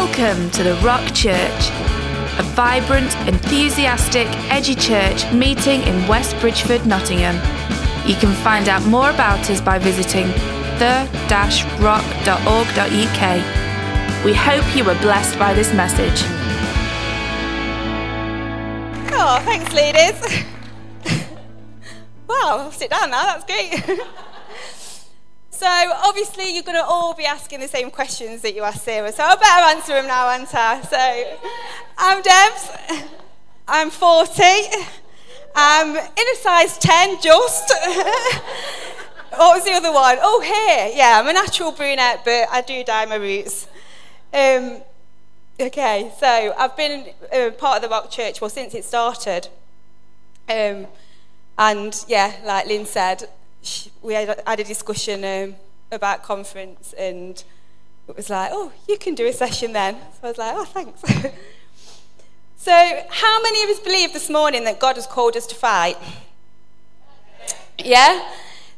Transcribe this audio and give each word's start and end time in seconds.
Welcome 0.00 0.48
to 0.50 0.62
the 0.62 0.74
Rock 0.74 1.12
Church, 1.12 1.70
a 2.38 2.42
vibrant, 2.54 3.12
enthusiastic, 3.26 4.28
edgy 4.48 4.76
church 4.76 5.28
meeting 5.32 5.82
in 5.82 6.06
West 6.06 6.38
Bridgford, 6.40 6.86
Nottingham. 6.86 7.34
You 8.08 8.14
can 8.14 8.32
find 8.44 8.68
out 8.68 8.86
more 8.86 9.10
about 9.10 9.50
us 9.50 9.60
by 9.60 9.80
visiting 9.80 10.28
the-rock.org.uk. 10.78 11.34
We 14.24 14.34
hope 14.34 14.76
you 14.76 14.84
were 14.84 14.94
blessed 15.00 15.36
by 15.36 15.52
this 15.52 15.74
message. 15.74 16.22
Oh, 19.10 19.40
thanks, 19.44 19.72
ladies. 19.74 20.22
wow, 22.28 22.70
sit 22.72 22.90
down 22.90 23.10
now, 23.10 23.24
that's 23.24 23.44
great. 23.44 23.82
so, 25.58 25.66
obviously, 26.04 26.54
you're 26.54 26.62
going 26.62 26.76
to 26.76 26.84
all 26.84 27.14
be 27.14 27.24
asking 27.24 27.60
the 27.60 27.68
same 27.68 27.90
questions 27.90 28.42
that 28.42 28.54
you 28.54 28.62
asked 28.62 28.84
Sarah, 28.84 29.12
so 29.12 29.24
I 29.24 29.34
better 29.36 29.76
answer 29.76 29.92
them 29.94 30.06
now, 30.06 30.26
aren't 30.26 30.54
I? 30.54 30.80
So, 30.82 31.38
I'm 31.98 32.22
Debs, 32.22 32.70
I'm 33.66 33.90
40, 33.90 34.42
I'm 35.54 35.96
in 35.96 36.26
a 36.32 36.36
size 36.36 36.78
10 36.78 37.20
just. 37.20 37.68
what 39.30 39.56
was 39.56 39.64
the 39.64 39.72
other 39.72 39.92
one? 39.92 40.18
Oh, 40.20 40.40
hair. 40.40 40.90
Yeah, 40.94 41.18
I'm 41.20 41.26
a 41.28 41.32
natural 41.32 41.72
brunette, 41.72 42.20
but 42.24 42.48
I 42.50 42.60
do 42.60 42.84
dye 42.84 43.06
my 43.06 43.16
roots. 43.16 43.66
Um, 44.32 44.82
Okay, 45.60 46.12
so 46.20 46.54
I've 46.56 46.76
been 46.76 47.06
uh, 47.32 47.50
part 47.50 47.78
of 47.78 47.82
the 47.82 47.88
Rock 47.88 48.12
Church 48.12 48.40
well 48.40 48.48
since 48.48 48.74
it 48.74 48.84
started, 48.84 49.48
um, 50.48 50.86
and 51.58 52.04
yeah, 52.06 52.36
like 52.44 52.68
Lynn 52.68 52.86
said, 52.86 53.28
we 54.02 54.14
had, 54.14 54.42
had 54.46 54.60
a 54.60 54.64
discussion 54.64 55.24
um, 55.24 55.56
about 55.90 56.22
conference, 56.22 56.94
and 56.98 57.42
it 58.08 58.16
was 58.16 58.30
like, 58.30 58.50
oh, 58.52 58.72
you 58.88 58.98
can 58.98 59.14
do 59.14 59.26
a 59.26 59.32
session 59.32 59.72
then. 59.72 59.96
So 60.20 60.24
I 60.24 60.28
was 60.28 60.38
like, 60.38 60.54
oh, 60.56 60.64
thanks. 60.64 61.00
so, 62.56 63.02
how 63.10 63.42
many 63.42 63.62
of 63.64 63.70
us 63.70 63.80
believe 63.80 64.12
this 64.12 64.30
morning 64.30 64.64
that 64.64 64.78
God 64.78 64.96
has 64.96 65.06
called 65.06 65.36
us 65.36 65.46
to 65.46 65.54
fight? 65.54 65.96
Yeah. 67.78 68.28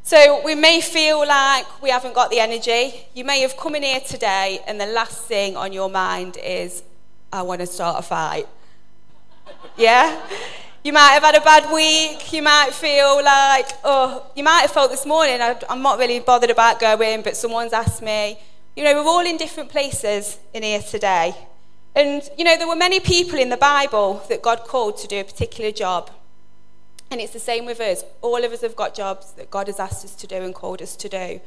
So 0.02 0.42
we 0.44 0.54
may 0.54 0.80
feel 0.80 1.26
like 1.26 1.82
we 1.82 1.90
haven't 1.90 2.14
got 2.14 2.30
the 2.30 2.40
energy. 2.40 3.06
You 3.14 3.24
may 3.24 3.40
have 3.40 3.56
come 3.56 3.74
in 3.76 3.82
here 3.82 4.00
today, 4.00 4.60
and 4.66 4.80
the 4.80 4.86
last 4.86 5.22
thing 5.24 5.56
on 5.56 5.72
your 5.72 5.88
mind 5.88 6.36
is, 6.42 6.82
I 7.32 7.42
want 7.42 7.60
to 7.60 7.66
start 7.66 7.98
a 7.98 8.02
fight. 8.02 8.48
Yeah? 9.76 10.20
You 10.82 10.94
might 10.94 11.10
have 11.10 11.22
had 11.22 11.34
a 11.34 11.42
bad 11.42 11.70
week. 11.72 12.32
You 12.32 12.42
might 12.42 12.72
feel 12.72 13.22
like, 13.22 13.68
oh, 13.84 14.24
you 14.34 14.42
might 14.42 14.60
have 14.62 14.70
felt 14.70 14.90
this 14.90 15.04
morning, 15.04 15.38
I'm 15.68 15.82
not 15.82 15.98
really 15.98 16.20
bothered 16.20 16.48
about 16.48 16.80
going, 16.80 17.20
but 17.20 17.36
someone's 17.36 17.74
asked 17.74 18.00
me. 18.00 18.38
You 18.76 18.84
know, 18.84 18.94
we're 18.94 19.08
all 19.08 19.26
in 19.26 19.36
different 19.36 19.68
places 19.68 20.38
in 20.54 20.62
here 20.62 20.80
today. 20.80 21.34
And, 21.94 22.22
you 22.38 22.44
know, 22.44 22.56
there 22.56 22.68
were 22.68 22.76
many 22.76 22.98
people 22.98 23.38
in 23.38 23.50
the 23.50 23.58
Bible 23.58 24.22
that 24.30 24.40
God 24.40 24.60
called 24.60 24.96
to 24.98 25.06
do 25.06 25.20
a 25.20 25.24
particular 25.24 25.70
job. 25.70 26.10
And 27.10 27.20
it's 27.20 27.32
the 27.32 27.40
same 27.40 27.66
with 27.66 27.80
us. 27.80 28.04
All 28.22 28.42
of 28.42 28.50
us 28.50 28.62
have 28.62 28.76
got 28.76 28.94
jobs 28.94 29.32
that 29.32 29.50
God 29.50 29.66
has 29.66 29.80
asked 29.80 30.04
us 30.04 30.14
to 30.14 30.26
do 30.26 30.36
and 30.36 30.54
called 30.54 30.80
us 30.80 30.96
to 30.96 31.08
do. 31.10 31.40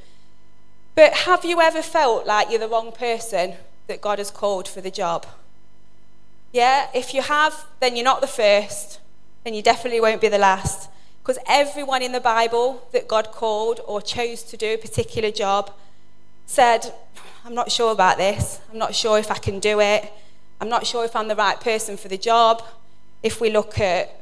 But 0.93 1.13
have 1.13 1.43
you 1.43 1.59
ever 1.59 1.81
felt 1.81 2.27
like 2.27 2.51
you're 2.51 2.59
the 2.59 2.67
wrong 2.67 2.91
person 2.91 3.55
that 3.87 3.99
God 3.99 4.19
has 4.19 4.29
called 4.29 4.67
for 4.67 4.81
the 4.81 4.91
job? 4.91 5.25
Yeah, 6.51 6.89
if 6.93 7.15
you 7.15 7.23
have, 7.23 7.65
then 7.79 7.95
you're 7.95 8.03
not 8.03 8.21
the 8.21 8.27
first, 8.27 8.99
and 9.45 9.55
you 9.55 9.61
definitely 9.61 10.01
won't 10.01 10.21
be 10.21 10.29
the 10.29 10.37
last. 10.37 10.89
Because 11.21 11.37
everyone 11.47 12.01
in 12.01 12.11
the 12.11 12.19
Bible 12.19 12.87
that 12.91 13.07
God 13.07 13.31
called 13.31 13.79
or 13.87 14.01
chose 14.01 14.43
to 14.43 14.57
do 14.57 14.73
a 14.73 14.77
particular 14.77 15.31
job 15.31 15.71
said, 16.45 16.93
I'm 17.45 17.55
not 17.55 17.71
sure 17.71 17.91
about 17.91 18.17
this. 18.17 18.59
I'm 18.71 18.77
not 18.77 18.93
sure 18.93 19.17
if 19.19 19.31
I 19.31 19.37
can 19.37 19.59
do 19.59 19.79
it. 19.79 20.11
I'm 20.59 20.69
not 20.69 20.85
sure 20.85 21.05
if 21.05 21.15
I'm 21.15 21.27
the 21.27 21.35
right 21.35 21.59
person 21.59 21.97
for 21.97 22.07
the 22.07 22.17
job. 22.17 22.63
If 23.21 23.41
we 23.41 23.49
look 23.49 23.79
at 23.79 24.21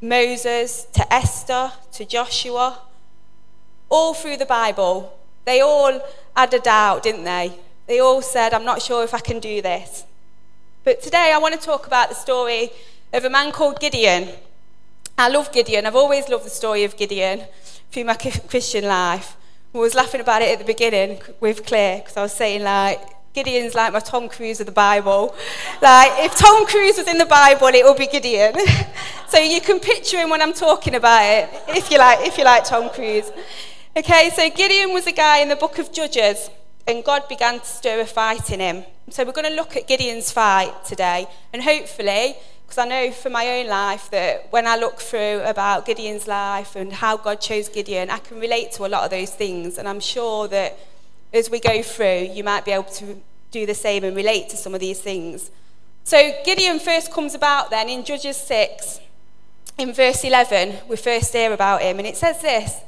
Moses, 0.00 0.86
to 0.92 1.12
Esther, 1.12 1.72
to 1.92 2.04
Joshua, 2.04 2.78
all 3.88 4.14
through 4.14 4.36
the 4.36 4.46
Bible, 4.46 5.18
they 5.44 5.60
all 5.60 6.00
had 6.36 6.52
a 6.54 6.58
doubt, 6.58 7.02
didn't 7.02 7.24
they? 7.24 7.58
They 7.86 8.00
all 8.00 8.20
said, 8.20 8.52
I'm 8.52 8.64
not 8.64 8.82
sure 8.82 9.02
if 9.02 9.14
I 9.14 9.20
can 9.20 9.40
do 9.40 9.62
this. 9.62 10.04
But 10.84 11.02
today 11.02 11.32
I 11.34 11.38
want 11.38 11.54
to 11.54 11.60
talk 11.60 11.86
about 11.86 12.10
the 12.10 12.14
story 12.14 12.70
of 13.12 13.24
a 13.24 13.30
man 13.30 13.50
called 13.50 13.80
Gideon. 13.80 14.28
I 15.20 15.26
love 15.26 15.50
Gideon. 15.50 15.84
I've 15.84 15.96
always 15.96 16.28
loved 16.28 16.46
the 16.46 16.50
story 16.50 16.84
of 16.84 16.96
Gideon 16.96 17.42
through 17.90 18.04
my 18.04 18.14
Christian 18.14 18.84
life. 18.84 19.36
I 19.74 19.78
was 19.78 19.92
laughing 19.92 20.20
about 20.20 20.42
it 20.42 20.52
at 20.52 20.60
the 20.60 20.64
beginning 20.64 21.20
with 21.40 21.66
Claire 21.66 21.98
because 21.98 22.16
I 22.16 22.22
was 22.22 22.32
saying, 22.32 22.62
like, 22.62 23.00
Gideon's 23.34 23.74
like 23.74 23.92
my 23.92 23.98
Tom 23.98 24.28
Cruise 24.28 24.60
of 24.60 24.66
the 24.66 24.72
Bible. 24.72 25.34
Like, 25.82 26.12
if 26.18 26.36
Tom 26.36 26.64
Cruise 26.66 26.98
was 26.98 27.08
in 27.08 27.18
the 27.18 27.26
Bible, 27.26 27.66
it 27.66 27.84
would 27.84 27.98
be 27.98 28.06
Gideon. 28.06 28.54
so 29.28 29.38
you 29.38 29.60
can 29.60 29.80
picture 29.80 30.18
him 30.18 30.30
when 30.30 30.40
I'm 30.40 30.52
talking 30.52 30.94
about 30.94 31.24
it, 31.24 31.50
if 31.70 31.90
you 31.90 31.98
like, 31.98 32.24
if 32.24 32.38
you 32.38 32.44
like 32.44 32.64
Tom 32.64 32.88
Cruise. 32.88 33.32
Okay, 33.96 34.30
so 34.36 34.48
Gideon 34.48 34.92
was 34.92 35.08
a 35.08 35.12
guy 35.12 35.38
in 35.38 35.48
the 35.48 35.56
book 35.56 35.80
of 35.80 35.92
Judges, 35.92 36.48
and 36.86 37.02
God 37.02 37.26
began 37.28 37.58
to 37.58 37.66
stir 37.66 38.02
a 38.02 38.06
fight 38.06 38.52
in 38.52 38.60
him. 38.60 38.84
So 39.10 39.24
we're 39.24 39.32
going 39.32 39.50
to 39.50 39.56
look 39.56 39.74
at 39.74 39.88
Gideon's 39.88 40.30
fight 40.30 40.84
today, 40.84 41.26
and 41.52 41.64
hopefully, 41.64 42.36
because 42.68 42.84
I 42.84 42.86
know 42.86 43.10
for 43.12 43.30
my 43.30 43.60
own 43.60 43.66
life 43.66 44.10
that 44.10 44.52
when 44.52 44.66
I 44.66 44.76
look 44.76 45.00
through 45.00 45.40
about 45.40 45.86
Gideon's 45.86 46.28
life 46.28 46.76
and 46.76 46.92
how 46.92 47.16
God 47.16 47.40
chose 47.40 47.66
Gideon, 47.70 48.10
I 48.10 48.18
can 48.18 48.38
relate 48.38 48.72
to 48.72 48.84
a 48.84 48.88
lot 48.88 49.04
of 49.04 49.10
those 49.10 49.30
things, 49.30 49.78
and 49.78 49.88
I'm 49.88 50.00
sure 50.00 50.48
that 50.48 50.78
as 51.32 51.48
we 51.48 51.60
go 51.60 51.82
through, 51.82 52.28
you 52.30 52.44
might 52.44 52.66
be 52.66 52.72
able 52.72 52.84
to 52.84 53.22
do 53.50 53.64
the 53.64 53.74
same 53.74 54.04
and 54.04 54.14
relate 54.14 54.50
to 54.50 54.58
some 54.58 54.74
of 54.74 54.80
these 54.80 55.00
things. 55.00 55.50
So 56.04 56.30
Gideon 56.44 56.78
first 56.78 57.10
comes 57.10 57.34
about 57.34 57.70
then 57.70 57.88
in 57.88 58.04
Judges 58.04 58.36
6, 58.36 59.00
in 59.78 59.94
verse 59.94 60.22
11, 60.22 60.80
we 60.90 60.96
first 60.96 61.32
hear 61.32 61.54
about 61.54 61.80
him, 61.80 61.96
and 61.98 62.06
it 62.06 62.18
says 62.18 62.42
this 62.42 62.82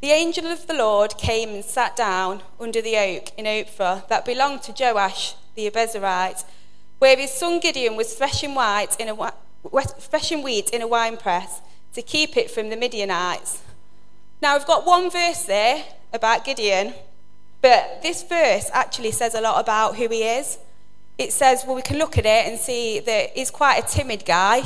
The 0.00 0.12
angel 0.12 0.46
of 0.46 0.68
the 0.68 0.74
Lord 0.74 1.18
came 1.18 1.48
and 1.48 1.64
sat 1.64 1.96
down 1.96 2.44
under 2.60 2.80
the 2.80 2.96
oak 2.96 3.32
in 3.36 3.46
Ophrah 3.46 4.06
that 4.06 4.24
belonged 4.24 4.62
to 4.62 4.74
Joash 4.78 5.34
the 5.56 5.68
Abiezrite, 5.68 6.44
where 7.04 7.18
his 7.18 7.32
son 7.32 7.60
Gideon 7.60 7.96
was 7.96 8.14
threshing, 8.14 8.54
white 8.54 8.98
in 8.98 9.10
a, 9.10 9.32
threshing 9.84 10.42
wheat 10.42 10.70
in 10.70 10.80
a 10.80 10.88
winepress 10.88 11.60
to 11.92 12.00
keep 12.00 12.34
it 12.34 12.50
from 12.50 12.70
the 12.70 12.78
Midianites. 12.78 13.60
Now, 14.40 14.56
we've 14.56 14.66
got 14.66 14.86
one 14.86 15.10
verse 15.10 15.42
there 15.42 15.84
about 16.14 16.46
Gideon, 16.46 16.94
but 17.60 18.00
this 18.00 18.22
verse 18.22 18.70
actually 18.72 19.10
says 19.10 19.34
a 19.34 19.42
lot 19.42 19.60
about 19.60 19.96
who 19.96 20.08
he 20.08 20.22
is. 20.22 20.56
It 21.18 21.34
says, 21.34 21.64
well, 21.66 21.76
we 21.76 21.82
can 21.82 21.98
look 21.98 22.16
at 22.16 22.24
it 22.24 22.46
and 22.46 22.58
see 22.58 23.00
that 23.00 23.36
he's 23.36 23.50
quite 23.50 23.84
a 23.84 23.86
timid 23.86 24.24
guy. 24.24 24.62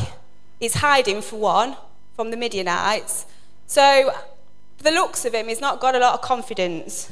He's 0.60 0.74
hiding, 0.74 1.22
for 1.22 1.40
one, 1.40 1.76
from 2.14 2.30
the 2.30 2.36
Midianites. 2.36 3.26
So, 3.66 4.12
the 4.78 4.92
looks 4.92 5.24
of 5.24 5.34
him, 5.34 5.48
he's 5.48 5.60
not 5.60 5.80
got 5.80 5.96
a 5.96 5.98
lot 5.98 6.14
of 6.14 6.22
confidence. 6.22 7.10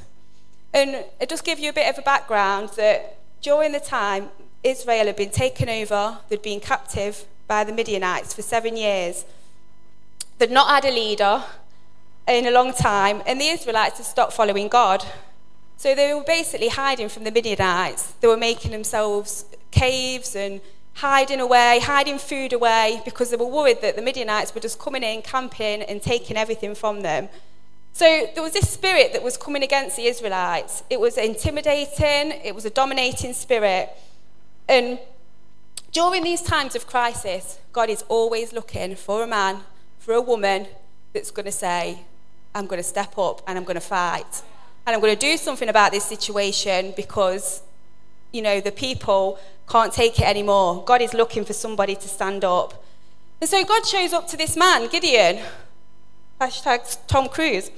And 0.72 1.04
it 1.20 1.28
does 1.28 1.40
give 1.40 1.58
you 1.58 1.70
a 1.70 1.72
bit 1.72 1.90
of 1.90 1.98
a 1.98 2.02
background 2.02 2.68
that 2.76 3.18
during 3.42 3.72
the 3.72 3.80
time 3.80 4.28
Israel 4.66 5.06
had 5.06 5.16
been 5.16 5.30
taken 5.30 5.68
over, 5.68 6.18
they'd 6.28 6.42
been 6.42 6.60
captive 6.60 7.24
by 7.46 7.64
the 7.64 7.72
Midianites 7.72 8.34
for 8.34 8.42
seven 8.42 8.76
years. 8.76 9.24
They'd 10.38 10.50
not 10.50 10.68
had 10.68 10.84
a 10.90 10.94
leader 10.94 11.44
in 12.26 12.46
a 12.46 12.50
long 12.50 12.72
time, 12.72 13.22
and 13.26 13.40
the 13.40 13.46
Israelites 13.46 13.98
had 13.98 14.06
stopped 14.06 14.32
following 14.32 14.68
God. 14.68 15.04
So 15.76 15.94
they 15.94 16.12
were 16.12 16.24
basically 16.24 16.68
hiding 16.68 17.08
from 17.08 17.24
the 17.24 17.30
Midianites. 17.30 18.14
They 18.20 18.28
were 18.28 18.36
making 18.36 18.72
themselves 18.72 19.44
caves 19.70 20.34
and 20.34 20.60
hiding 20.94 21.40
away, 21.40 21.80
hiding 21.82 22.18
food 22.18 22.52
away, 22.52 23.02
because 23.04 23.30
they 23.30 23.36
were 23.36 23.46
worried 23.46 23.82
that 23.82 23.94
the 23.94 24.02
Midianites 24.02 24.54
were 24.54 24.60
just 24.60 24.78
coming 24.78 25.02
in, 25.02 25.22
camping, 25.22 25.82
and 25.82 26.02
taking 26.02 26.36
everything 26.36 26.74
from 26.74 27.02
them. 27.02 27.28
So 27.92 28.28
there 28.34 28.42
was 28.42 28.52
this 28.52 28.68
spirit 28.68 29.12
that 29.12 29.22
was 29.22 29.36
coming 29.36 29.62
against 29.62 29.96
the 29.96 30.06
Israelites. 30.06 30.82
It 30.90 30.98
was 30.98 31.16
intimidating, 31.16 32.32
it 32.44 32.54
was 32.54 32.64
a 32.64 32.70
dominating 32.70 33.32
spirit. 33.32 33.90
And 34.68 34.98
during 35.92 36.24
these 36.24 36.42
times 36.42 36.74
of 36.74 36.86
crisis, 36.86 37.58
God 37.72 37.88
is 37.88 38.02
always 38.08 38.52
looking 38.52 38.96
for 38.96 39.22
a 39.22 39.26
man, 39.26 39.60
for 39.98 40.14
a 40.14 40.20
woman 40.20 40.66
that's 41.12 41.30
going 41.30 41.46
to 41.46 41.52
say, 41.52 42.00
I'm 42.54 42.66
going 42.66 42.78
to 42.78 42.88
step 42.88 43.18
up 43.18 43.42
and 43.46 43.58
I'm 43.58 43.64
going 43.64 43.76
to 43.76 43.80
fight 43.80 44.42
and 44.86 44.94
I'm 44.94 45.00
going 45.00 45.14
to 45.14 45.20
do 45.20 45.36
something 45.36 45.68
about 45.68 45.92
this 45.92 46.04
situation 46.04 46.94
because, 46.96 47.62
you 48.32 48.40
know, 48.40 48.60
the 48.60 48.72
people 48.72 49.38
can't 49.68 49.92
take 49.92 50.20
it 50.20 50.26
anymore. 50.26 50.84
God 50.84 51.02
is 51.02 51.12
looking 51.12 51.44
for 51.44 51.52
somebody 51.52 51.96
to 51.96 52.08
stand 52.08 52.44
up. 52.44 52.84
And 53.40 53.50
so 53.50 53.64
God 53.64 53.84
shows 53.84 54.12
up 54.12 54.28
to 54.28 54.36
this 54.36 54.56
man, 54.56 54.88
Gideon, 54.88 55.42
hashtag 56.40 56.98
Tom 57.06 57.28
Cruise, 57.28 57.70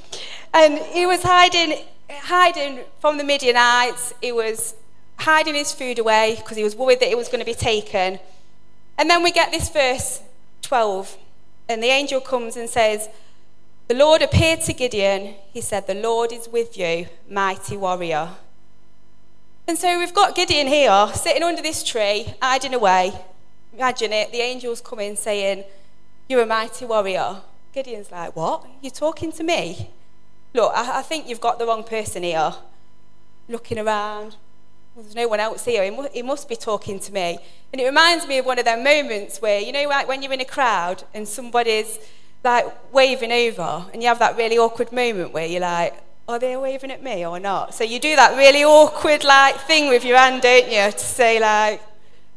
and 0.53 0.79
he 0.79 1.07
was 1.07 1.23
hiding, 1.23 1.85
hiding 2.11 2.81
from 3.01 3.17
the 3.17 3.25
Midianites. 3.25 4.13
He 4.21 4.31
was 4.31 4.75
hiding 5.19 5.55
his 5.55 5.73
food 5.73 5.99
away 5.99 6.37
because 6.39 6.57
he 6.57 6.65
was 6.65 6.77
worried 6.77 7.01
that 7.01 7.11
it 7.11 7.17
was 7.17 7.29
going 7.29 7.41
to 7.41 7.47
be 7.47 7.55
taken. 7.55 8.19
And 8.97 9.09
then 9.09 9.23
we 9.23 9.31
get 9.31 9.53
this 9.53 9.69
verse 9.69 10.23
12, 10.63 11.17
and 11.69 11.83
the 11.83 11.89
angel 11.89 12.21
comes 12.21 12.57
and 12.57 12.69
says, 12.69 13.09
the 13.89 13.95
Lord 13.95 14.21
appeared 14.21 14.61
to 14.63 14.75
Gideon. 14.75 15.35
He 15.51 15.63
said, 15.63 15.87
The 15.87 15.95
Lord 15.95 16.31
is 16.31 16.47
with 16.47 16.77
you, 16.77 17.07
mighty 17.27 17.75
warrior. 17.75 18.33
And 19.67 19.79
so 19.79 19.99
we've 19.99 20.13
got 20.13 20.35
Gideon 20.35 20.67
here, 20.67 21.09
sitting 21.15 21.43
under 21.43 21.63
this 21.63 21.83
tree, 21.83 22.35
hiding 22.43 22.75
away. 22.75 23.19
Imagine 23.73 24.13
it, 24.13 24.31
the 24.31 24.41
angels 24.41 24.83
come 24.83 25.01
in 25.01 25.17
saying, 25.17 25.65
You're 26.29 26.43
a 26.43 26.47
mighty 26.47 26.85
warrior. 26.85 27.41
Gideon's 27.73 28.13
like, 28.13 28.37
What? 28.37 28.67
You're 28.83 28.91
talking 28.91 29.33
to 29.33 29.43
me? 29.43 29.89
Look, 30.53 30.71
I, 30.75 30.99
I 30.99 31.03
think 31.03 31.27
you've 31.27 31.41
got 31.41 31.59
the 31.59 31.65
wrong 31.65 31.83
person 31.83 32.23
here. 32.23 32.57
Looking 33.49 33.79
around, 33.79 34.37
well, 34.99 35.05
there's 35.05 35.15
no 35.15 35.29
one 35.29 35.39
else 35.39 35.65
here. 35.65 35.85
He, 35.85 35.91
mu- 35.91 36.09
he 36.13 36.23
must 36.23 36.49
be 36.49 36.57
talking 36.57 36.99
to 36.99 37.13
me. 37.13 37.39
And 37.73 37.81
it 37.81 37.85
reminds 37.85 38.27
me 38.27 38.39
of 38.39 38.47
one 38.47 38.59
of 38.59 38.65
them 38.65 38.83
moments 38.83 39.41
where, 39.41 39.61
you 39.61 39.71
know, 39.71 39.85
like 39.85 40.09
when 40.09 40.23
you're 40.23 40.33
in 40.33 40.41
a 40.41 40.45
crowd 40.45 41.05
and 41.15 41.29
somebody's 41.29 42.01
like 42.43 42.67
waving 42.93 43.31
over, 43.31 43.87
and 43.93 44.03
you 44.03 44.09
have 44.09 44.19
that 44.19 44.37
really 44.37 44.59
awkward 44.59 44.91
moment 44.91 45.33
where 45.33 45.47
you're 45.47 45.61
like, 45.61 45.95
are 46.27 46.41
they 46.41 46.57
waving 46.57 46.91
at 46.91 47.01
me 47.01 47.25
or 47.25 47.39
not? 47.39 47.75
So 47.75 47.85
you 47.85 48.01
do 48.01 48.17
that 48.17 48.37
really 48.37 48.65
awkward 48.65 49.23
like 49.23 49.55
thing 49.61 49.89
with 49.89 50.05
your 50.05 50.19
hand, 50.19 50.43
don't 50.43 50.67
you, 50.67 50.91
to 50.91 50.99
say 50.99 51.39
like, 51.39 51.81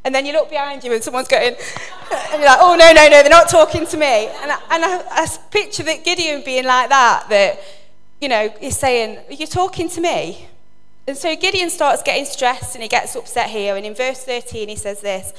and 0.06 0.14
then 0.14 0.28
you 0.28 0.32
look 0.32 0.52
behind 0.52 0.84
you 0.84 0.94
and 0.94 1.02
someone's 1.04 1.28
going, 1.28 1.56
and 2.14 2.34
you're 2.34 2.46
like, 2.46 2.60
oh 2.62 2.76
no, 2.76 2.92
no, 2.94 3.08
no, 3.08 3.24
they're 3.24 3.30
not 3.30 3.50
talking 3.50 3.88
to 3.88 3.98
me. 3.98 4.28
And 4.28 4.52
I, 4.52 4.60
and 4.70 4.86
I, 4.86 5.04
I 5.10 5.28
picture 5.50 5.82
that 5.82 6.06
Gideon 6.06 6.44
being 6.46 6.66
like 6.66 6.90
that, 6.90 7.28
that, 7.30 7.60
you 8.20 8.30
know, 8.30 8.54
he's 8.60 8.78
saying, 8.78 9.18
are 9.18 9.34
you 9.34 9.48
talking 9.48 9.90
to 9.90 10.00
me? 10.00 10.48
And 11.08 11.18
so 11.18 11.36
Gideon 11.36 11.70
starts 11.70 12.04
getting 12.04 12.26
stressed 12.26 12.76
and 12.76 12.84
he 12.84 12.88
gets 12.88 13.16
upset 13.16 13.50
here. 13.50 13.76
And 13.76 13.86
in 13.86 13.96
verse 13.96 14.24
13, 14.24 14.70
he 14.70 14.76
says 14.76 15.02
this 15.02 15.34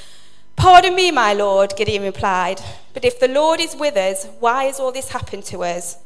Pardon 0.57 0.95
me, 0.95 1.11
my 1.11 1.33
Lord, 1.33 1.75
Gideon 1.77 2.03
replied, 2.03 2.61
but 2.95 3.05
if 3.05 3.19
the 3.19 3.29
Lord 3.29 3.61
is 3.61 3.75
with 3.75 3.97
us, 3.97 4.29
why 4.39 4.65
has 4.65 4.79
all 4.79 4.93
this 4.93 5.09
happened 5.09 5.45
to 5.45 5.65
us? 5.65 5.99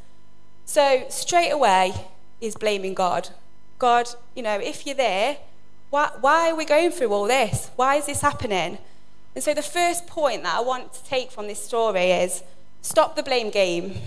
So 0.65 1.05
straight 1.09 1.51
away, 1.51 1.95
he's 2.41 2.57
blaming 2.57 2.95
God. 2.95 3.31
God, 3.79 4.09
you 4.35 4.43
know, 4.43 4.59
if 4.59 4.87
you're 4.87 4.95
there, 4.95 5.39
why, 5.91 6.11
why 6.21 6.51
are 6.51 6.55
we 6.55 6.65
going 6.65 6.91
through 6.91 7.13
all 7.13 7.27
this? 7.27 7.71
Why 7.77 7.97
is 7.97 8.07
this 8.07 8.21
happening? 8.21 8.79
And 9.35 9.45
so 9.45 9.53
the 9.53 9.63
first 9.63 10.07
point 10.07 10.43
that 10.45 10.57
I 10.57 10.61
want 10.61 10.95
to 10.95 11.05
take 11.05 11.31
from 11.31 11.47
this 11.47 11.63
story 11.63 12.11
is 12.11 12.43
stop 12.81 13.17
the 13.17 13.23
blame 13.23 13.51
game. 13.51 13.99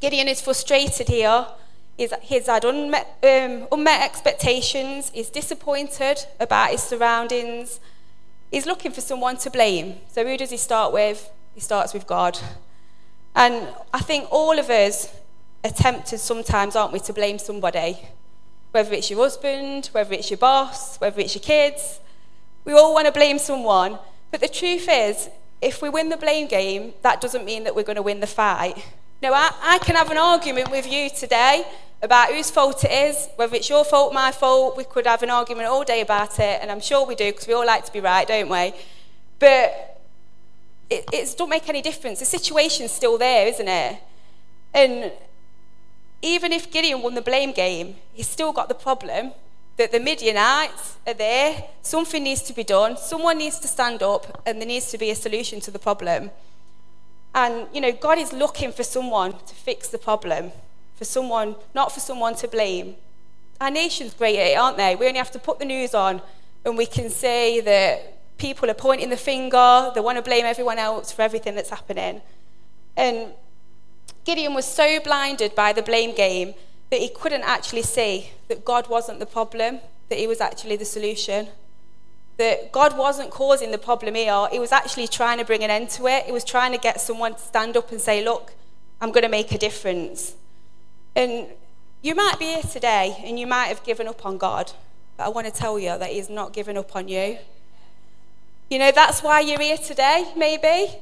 Gideon 0.00 0.28
is 0.28 0.40
frustrated 0.40 1.08
here. 1.08 1.46
He's, 2.00 2.14
he's 2.22 2.46
had 2.46 2.64
unmet, 2.64 3.18
um, 3.22 3.68
unmet 3.70 4.00
expectations. 4.00 5.10
He's 5.12 5.28
disappointed 5.28 6.24
about 6.40 6.70
his 6.70 6.82
surroundings. 6.82 7.78
He's 8.50 8.64
looking 8.64 8.90
for 8.90 9.02
someone 9.02 9.36
to 9.36 9.50
blame. 9.50 9.96
So 10.10 10.26
who 10.26 10.38
does 10.38 10.48
he 10.48 10.56
start 10.56 10.94
with? 10.94 11.30
He 11.54 11.60
starts 11.60 11.92
with 11.92 12.06
God. 12.06 12.38
And 13.36 13.68
I 13.92 14.00
think 14.00 14.28
all 14.30 14.58
of 14.58 14.70
us 14.70 15.14
are 15.62 15.70
tempted 15.70 16.20
sometimes, 16.20 16.74
aren't 16.74 16.94
we, 16.94 17.00
to 17.00 17.12
blame 17.12 17.38
somebody? 17.38 17.98
Whether 18.70 18.94
it's 18.94 19.10
your 19.10 19.18
husband, 19.18 19.90
whether 19.92 20.14
it's 20.14 20.30
your 20.30 20.38
boss, 20.38 20.96
whether 21.02 21.20
it's 21.20 21.34
your 21.34 21.42
kids. 21.42 22.00
We 22.64 22.72
all 22.72 22.94
want 22.94 23.08
to 23.08 23.12
blame 23.12 23.38
someone. 23.38 23.98
But 24.30 24.40
the 24.40 24.48
truth 24.48 24.88
is, 24.90 25.28
if 25.60 25.82
we 25.82 25.90
win 25.90 26.08
the 26.08 26.16
blame 26.16 26.48
game, 26.48 26.94
that 27.02 27.20
doesn't 27.20 27.44
mean 27.44 27.64
that 27.64 27.76
we're 27.76 27.82
going 27.82 27.96
to 27.96 28.02
win 28.02 28.20
the 28.20 28.26
fight. 28.26 28.82
No, 29.22 29.34
I, 29.34 29.52
I 29.62 29.78
can 29.78 29.96
have 29.96 30.10
an 30.10 30.16
argument 30.16 30.70
with 30.70 30.90
you 30.90 31.10
today 31.10 31.66
about 32.00 32.30
whose 32.30 32.50
fault 32.50 32.82
it 32.84 32.90
is, 32.90 33.28
whether 33.36 33.54
it's 33.54 33.68
your 33.68 33.84
fault, 33.84 34.14
my 34.14 34.32
fault. 34.32 34.78
We 34.78 34.84
could 34.84 35.06
have 35.06 35.22
an 35.22 35.28
argument 35.28 35.68
all 35.68 35.84
day 35.84 36.00
about 36.00 36.38
it, 36.38 36.58
and 36.62 36.70
I'm 36.70 36.80
sure 36.80 37.06
we 37.06 37.14
do 37.14 37.30
because 37.30 37.46
we 37.46 37.52
all 37.52 37.66
like 37.66 37.84
to 37.84 37.92
be 37.92 38.00
right, 38.00 38.26
don't 38.26 38.48
we? 38.48 38.72
But 39.38 40.00
it 40.88 41.04
it 41.12 41.34
don't 41.36 41.50
make 41.50 41.68
any 41.68 41.82
difference. 41.82 42.20
The 42.20 42.24
situation's 42.24 42.92
still 42.92 43.18
there, 43.18 43.46
isn't 43.46 43.68
it? 43.68 43.98
And 44.72 45.12
even 46.22 46.50
if 46.52 46.70
Gideon 46.70 47.02
won 47.02 47.14
the 47.14 47.22
blame 47.22 47.52
game, 47.52 47.96
he's 48.14 48.26
still 48.26 48.52
got 48.52 48.68
the 48.68 48.74
problem 48.74 49.32
that 49.76 49.92
the 49.92 50.00
Midianites 50.00 50.96
are 51.06 51.14
there. 51.14 51.64
Something 51.82 52.24
needs 52.24 52.40
to 52.42 52.54
be 52.54 52.64
done. 52.64 52.96
Someone 52.96 53.36
needs 53.36 53.58
to 53.58 53.68
stand 53.68 54.02
up, 54.02 54.40
and 54.46 54.60
there 54.60 54.68
needs 54.68 54.90
to 54.92 54.96
be 54.96 55.10
a 55.10 55.14
solution 55.14 55.60
to 55.60 55.70
the 55.70 55.78
problem. 55.78 56.30
And, 57.34 57.66
you 57.72 57.80
know, 57.80 57.92
God 57.92 58.18
is 58.18 58.32
looking 58.32 58.72
for 58.72 58.82
someone 58.82 59.32
to 59.32 59.54
fix 59.54 59.88
the 59.88 59.98
problem, 59.98 60.52
for 60.96 61.04
someone, 61.04 61.56
not 61.74 61.92
for 61.92 62.00
someone 62.00 62.34
to 62.36 62.48
blame. 62.48 62.96
Our 63.60 63.70
nation's 63.70 64.14
great 64.14 64.38
at 64.38 64.46
it, 64.48 64.58
aren't 64.58 64.76
they? 64.76 64.96
We 64.96 65.06
only 65.06 65.18
have 65.18 65.30
to 65.32 65.38
put 65.38 65.58
the 65.58 65.64
news 65.64 65.94
on, 65.94 66.22
and 66.64 66.76
we 66.76 66.86
can 66.86 67.10
say 67.10 67.60
that 67.60 68.36
people 68.38 68.70
are 68.70 68.74
pointing 68.74 69.10
the 69.10 69.16
finger, 69.16 69.92
they 69.94 70.00
want 70.00 70.16
to 70.16 70.22
blame 70.22 70.44
everyone 70.44 70.78
else 70.78 71.12
for 71.12 71.22
everything 71.22 71.54
that's 71.54 71.70
happening. 71.70 72.22
And 72.96 73.32
Gideon 74.24 74.54
was 74.54 74.64
so 74.64 74.98
blinded 75.00 75.54
by 75.54 75.72
the 75.72 75.82
blame 75.82 76.14
game 76.14 76.54
that 76.90 77.00
he 77.00 77.08
couldn't 77.08 77.42
actually 77.42 77.82
see 77.82 78.30
that 78.48 78.64
God 78.64 78.88
wasn't 78.88 79.20
the 79.20 79.26
problem, 79.26 79.80
that 80.08 80.18
he 80.18 80.26
was 80.26 80.40
actually 80.40 80.76
the 80.76 80.84
solution. 80.84 81.48
That 82.40 82.72
God 82.72 82.96
wasn't 82.96 83.30
causing 83.30 83.70
the 83.70 83.76
problem 83.76 84.14
here, 84.14 84.48
he 84.50 84.58
was 84.58 84.72
actually 84.72 85.08
trying 85.08 85.36
to 85.36 85.44
bring 85.44 85.62
an 85.62 85.68
end 85.68 85.90
to 85.90 86.06
it. 86.06 86.24
He 86.24 86.32
was 86.32 86.42
trying 86.42 86.72
to 86.72 86.78
get 86.78 86.98
someone 86.98 87.34
to 87.34 87.38
stand 87.38 87.76
up 87.76 87.92
and 87.92 88.00
say, 88.00 88.24
Look, 88.24 88.54
I'm 88.98 89.10
going 89.10 89.24
to 89.24 89.28
make 89.28 89.52
a 89.52 89.58
difference. 89.58 90.34
And 91.14 91.48
you 92.00 92.14
might 92.14 92.38
be 92.38 92.46
here 92.46 92.62
today 92.62 93.14
and 93.26 93.38
you 93.38 93.46
might 93.46 93.66
have 93.66 93.84
given 93.84 94.08
up 94.08 94.24
on 94.24 94.38
God, 94.38 94.72
but 95.18 95.24
I 95.24 95.28
want 95.28 95.48
to 95.48 95.52
tell 95.52 95.78
you 95.78 95.98
that 95.98 96.08
He's 96.08 96.30
not 96.30 96.54
given 96.54 96.78
up 96.78 96.96
on 96.96 97.08
you. 97.08 97.36
You 98.70 98.78
know, 98.78 98.90
that's 98.90 99.22
why 99.22 99.40
you're 99.40 99.60
here 99.60 99.76
today, 99.76 100.32
maybe. 100.34 100.94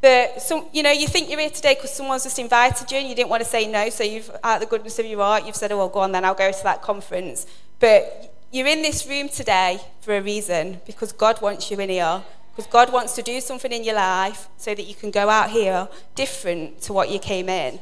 That 0.00 0.42
some, 0.42 0.68
you 0.72 0.84
know, 0.84 0.92
you 0.92 1.08
think 1.08 1.28
you're 1.28 1.40
here 1.40 1.50
today 1.50 1.74
because 1.74 1.92
someone's 1.92 2.22
just 2.22 2.38
invited 2.38 2.92
you 2.92 2.98
and 2.98 3.08
you 3.08 3.16
didn't 3.16 3.30
want 3.30 3.42
to 3.42 3.48
say 3.48 3.66
no, 3.66 3.90
so 3.90 4.04
you've, 4.04 4.30
out 4.44 4.56
of 4.56 4.60
the 4.60 4.66
goodness 4.66 5.00
of 5.00 5.06
your 5.06 5.18
heart, 5.18 5.44
you've 5.44 5.56
said, 5.56 5.72
oh, 5.72 5.78
well, 5.78 5.88
go 5.88 5.98
on 5.98 6.12
then, 6.12 6.24
I'll 6.24 6.34
go 6.34 6.52
to 6.52 6.62
that 6.62 6.82
conference. 6.82 7.48
But 7.80 8.33
you're 8.54 8.68
in 8.68 8.82
this 8.82 9.04
room 9.08 9.28
today 9.28 9.80
for 10.00 10.16
a 10.16 10.22
reason 10.22 10.80
because 10.86 11.10
God 11.10 11.42
wants 11.42 11.72
you 11.72 11.80
in 11.80 11.88
here. 11.88 12.22
Because 12.54 12.70
God 12.70 12.92
wants 12.92 13.16
to 13.16 13.22
do 13.22 13.40
something 13.40 13.72
in 13.72 13.82
your 13.82 13.96
life 13.96 14.46
so 14.58 14.76
that 14.76 14.84
you 14.84 14.94
can 14.94 15.10
go 15.10 15.28
out 15.28 15.50
here 15.50 15.88
different 16.14 16.80
to 16.82 16.92
what 16.92 17.10
you 17.10 17.18
came 17.18 17.48
in. 17.48 17.80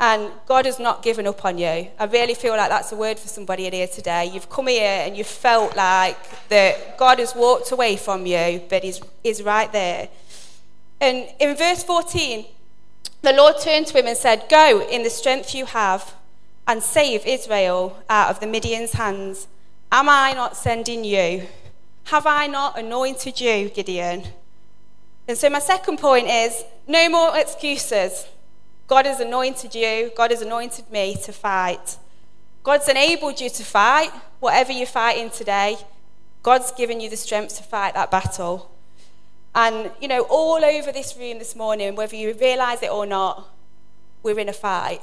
And 0.00 0.32
God 0.46 0.66
has 0.66 0.80
not 0.80 1.04
given 1.04 1.28
up 1.28 1.44
on 1.44 1.56
you. 1.56 1.86
I 2.00 2.04
really 2.10 2.34
feel 2.34 2.56
like 2.56 2.68
that's 2.68 2.90
a 2.90 2.96
word 2.96 3.16
for 3.16 3.28
somebody 3.28 3.66
in 3.66 3.72
here 3.74 3.86
today. 3.86 4.26
You've 4.26 4.50
come 4.50 4.66
here 4.66 5.04
and 5.06 5.16
you've 5.16 5.28
felt 5.28 5.76
like 5.76 6.18
that 6.48 6.98
God 6.98 7.20
has 7.20 7.36
walked 7.36 7.70
away 7.70 7.96
from 7.96 8.26
you, 8.26 8.62
but 8.68 8.82
He's, 8.82 9.00
he's 9.22 9.40
right 9.40 9.70
there. 9.70 10.08
And 11.00 11.28
in 11.38 11.56
verse 11.56 11.84
14, 11.84 12.44
the 13.22 13.32
Lord 13.34 13.60
turned 13.60 13.86
to 13.86 13.98
him 13.98 14.08
and 14.08 14.16
said, 14.16 14.46
Go 14.50 14.84
in 14.90 15.04
the 15.04 15.10
strength 15.10 15.54
you 15.54 15.66
have 15.66 16.12
and 16.66 16.82
save 16.82 17.24
Israel 17.24 18.02
out 18.10 18.30
of 18.30 18.40
the 18.40 18.48
Midian's 18.48 18.94
hands. 18.94 19.46
Am 19.90 20.08
I 20.08 20.32
not 20.32 20.56
sending 20.56 21.04
you? 21.04 21.46
Have 22.04 22.26
I 22.26 22.46
not 22.46 22.78
anointed 22.78 23.40
you, 23.40 23.68
Gideon? 23.68 24.24
And 25.28 25.36
so, 25.36 25.50
my 25.50 25.58
second 25.58 25.98
point 25.98 26.28
is 26.28 26.64
no 26.86 27.08
more 27.08 27.36
excuses. 27.36 28.26
God 28.86 29.06
has 29.06 29.20
anointed 29.20 29.74
you, 29.74 30.12
God 30.16 30.30
has 30.30 30.42
anointed 30.42 30.90
me 30.90 31.16
to 31.24 31.32
fight. 31.32 31.96
God's 32.62 32.88
enabled 32.88 33.40
you 33.40 33.48
to 33.48 33.64
fight 33.64 34.10
whatever 34.40 34.72
you're 34.72 34.86
fighting 34.86 35.30
today. 35.30 35.78
God's 36.42 36.72
given 36.72 37.00
you 37.00 37.10
the 37.10 37.16
strength 37.16 37.56
to 37.56 37.62
fight 37.62 37.94
that 37.94 38.10
battle. 38.10 38.70
And, 39.54 39.90
you 40.00 40.08
know, 40.08 40.22
all 40.28 40.64
over 40.64 40.92
this 40.92 41.16
room 41.16 41.38
this 41.38 41.56
morning, 41.56 41.96
whether 41.96 42.14
you 42.14 42.34
realize 42.34 42.82
it 42.82 42.90
or 42.90 43.06
not, 43.06 43.48
we're 44.22 44.38
in 44.38 44.48
a 44.48 44.52
fight. 44.52 45.00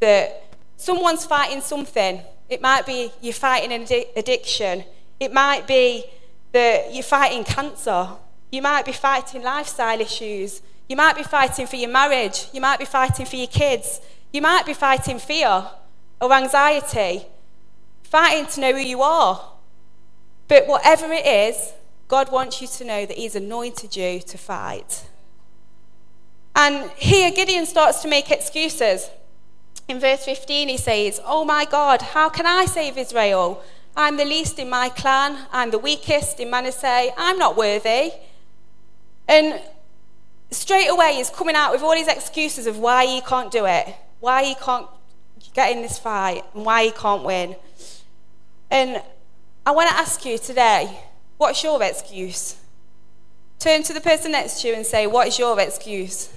That 0.00 0.44
someone's 0.76 1.24
fighting 1.24 1.60
something. 1.60 2.20
It 2.48 2.62
might 2.62 2.86
be 2.86 3.10
you're 3.20 3.32
fighting 3.32 3.72
an 3.72 3.86
addiction. 4.16 4.84
It 5.18 5.32
might 5.32 5.66
be 5.66 6.04
that 6.52 6.94
you're 6.94 7.02
fighting 7.02 7.44
cancer. 7.44 8.08
You 8.50 8.62
might 8.62 8.84
be 8.84 8.92
fighting 8.92 9.42
lifestyle 9.42 10.00
issues. 10.00 10.62
You 10.88 10.96
might 10.96 11.16
be 11.16 11.22
fighting 11.22 11.66
for 11.66 11.76
your 11.76 11.90
marriage. 11.90 12.46
You 12.52 12.60
might 12.60 12.78
be 12.78 12.84
fighting 12.84 13.26
for 13.26 13.36
your 13.36 13.48
kids. 13.48 14.00
You 14.32 14.42
might 14.42 14.66
be 14.66 14.74
fighting 14.74 15.18
fear 15.18 15.66
or 16.20 16.32
anxiety, 16.32 17.26
fighting 18.02 18.46
to 18.46 18.60
know 18.60 18.72
who 18.72 18.78
you 18.78 19.02
are. 19.02 19.52
But 20.48 20.66
whatever 20.66 21.12
it 21.12 21.26
is, 21.26 21.72
God 22.08 22.30
wants 22.30 22.62
you 22.62 22.68
to 22.68 22.84
know 22.84 23.06
that 23.06 23.16
He's 23.16 23.34
anointed 23.34 23.96
you 23.96 24.20
to 24.20 24.38
fight. 24.38 25.08
And 26.54 26.90
here, 26.92 27.30
Gideon 27.32 27.66
starts 27.66 28.00
to 28.02 28.08
make 28.08 28.30
excuses. 28.30 29.10
In 29.88 30.00
verse 30.00 30.24
15, 30.24 30.68
he 30.68 30.76
says, 30.76 31.20
Oh 31.24 31.44
my 31.44 31.64
God, 31.64 32.02
how 32.02 32.28
can 32.28 32.46
I 32.46 32.64
save 32.64 32.98
Israel? 32.98 33.62
I'm 33.96 34.16
the 34.16 34.24
least 34.24 34.58
in 34.58 34.68
my 34.68 34.88
clan. 34.88 35.46
I'm 35.52 35.70
the 35.70 35.78
weakest 35.78 36.40
in 36.40 36.50
Manasseh. 36.50 37.10
I'm 37.16 37.38
not 37.38 37.56
worthy. 37.56 38.12
And 39.28 39.60
straight 40.50 40.88
away, 40.88 41.14
he's 41.14 41.30
coming 41.30 41.54
out 41.54 41.72
with 41.72 41.82
all 41.82 41.94
these 41.94 42.08
excuses 42.08 42.66
of 42.66 42.78
why 42.78 43.06
he 43.06 43.20
can't 43.20 43.50
do 43.50 43.64
it, 43.64 43.94
why 44.20 44.44
he 44.44 44.54
can't 44.56 44.86
get 45.54 45.74
in 45.74 45.82
this 45.82 45.98
fight, 45.98 46.44
and 46.54 46.64
why 46.64 46.84
he 46.84 46.90
can't 46.90 47.22
win. 47.22 47.56
And 48.70 49.02
I 49.64 49.70
want 49.70 49.88
to 49.90 49.96
ask 49.96 50.24
you 50.24 50.38
today 50.38 51.00
What's 51.38 51.62
your 51.62 51.82
excuse? 51.82 52.56
Turn 53.58 53.82
to 53.82 53.92
the 53.92 54.00
person 54.00 54.32
next 54.32 54.62
to 54.62 54.68
you 54.68 54.74
and 54.74 54.86
say, 54.86 55.06
What 55.06 55.28
is 55.28 55.38
your 55.38 55.58
excuse? 55.60 56.30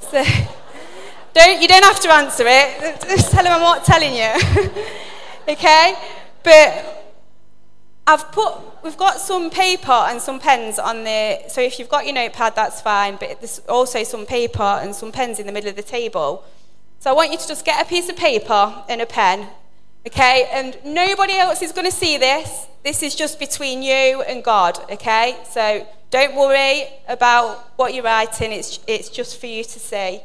So, 0.00 0.24
don't, 1.34 1.62
you 1.62 1.68
don't 1.68 1.84
have 1.84 2.00
to 2.00 2.12
answer 2.12 2.44
it. 2.46 3.00
Just 3.02 3.30
tell 3.30 3.44
them 3.44 3.52
I'm 3.52 3.60
not 3.60 3.84
telling 3.84 4.14
you. 4.14 4.72
okay? 5.48 5.94
But 6.42 6.98
I've 8.06 8.32
put, 8.32 8.82
we've 8.82 8.96
got 8.96 9.18
some 9.18 9.50
paper 9.50 9.92
and 9.92 10.20
some 10.20 10.40
pens 10.40 10.78
on 10.78 11.04
the, 11.04 11.42
so 11.48 11.60
if 11.60 11.78
you've 11.78 11.90
got 11.90 12.06
your 12.06 12.14
notepad, 12.14 12.56
that's 12.56 12.80
fine, 12.80 13.16
but 13.16 13.40
there's 13.40 13.60
also 13.68 14.02
some 14.02 14.24
paper 14.24 14.62
and 14.62 14.94
some 14.94 15.12
pens 15.12 15.38
in 15.38 15.46
the 15.46 15.52
middle 15.52 15.68
of 15.68 15.76
the 15.76 15.82
table. 15.82 16.44
So 17.00 17.10
I 17.10 17.12
want 17.12 17.32
you 17.32 17.38
to 17.38 17.46
just 17.46 17.64
get 17.64 17.84
a 17.84 17.88
piece 17.88 18.08
of 18.08 18.16
paper 18.16 18.82
and 18.88 19.00
a 19.00 19.06
pen, 19.06 19.48
okay? 20.06 20.48
And 20.50 20.78
nobody 20.84 21.34
else 21.34 21.60
is 21.60 21.70
going 21.70 21.84
to 21.84 21.92
see 21.92 22.16
this. 22.16 22.66
This 22.82 23.02
is 23.02 23.14
just 23.14 23.38
between 23.38 23.82
you 23.82 24.22
and 24.22 24.42
God, 24.42 24.78
okay? 24.90 25.36
So 25.50 25.86
don't 26.10 26.34
worry 26.34 26.84
about 27.08 27.72
what 27.76 27.94
you're 27.94 28.04
writing, 28.04 28.52
it's, 28.52 28.80
it's 28.86 29.10
just 29.10 29.40
for 29.40 29.46
you 29.46 29.62
to 29.62 29.78
see. 29.78 30.20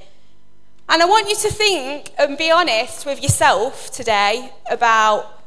And 0.89 1.01
I 1.01 1.05
want 1.05 1.29
you 1.29 1.35
to 1.35 1.49
think 1.49 2.11
and 2.17 2.37
be 2.37 2.51
honest 2.51 3.05
with 3.05 3.21
yourself 3.21 3.91
today 3.91 4.51
about 4.69 5.43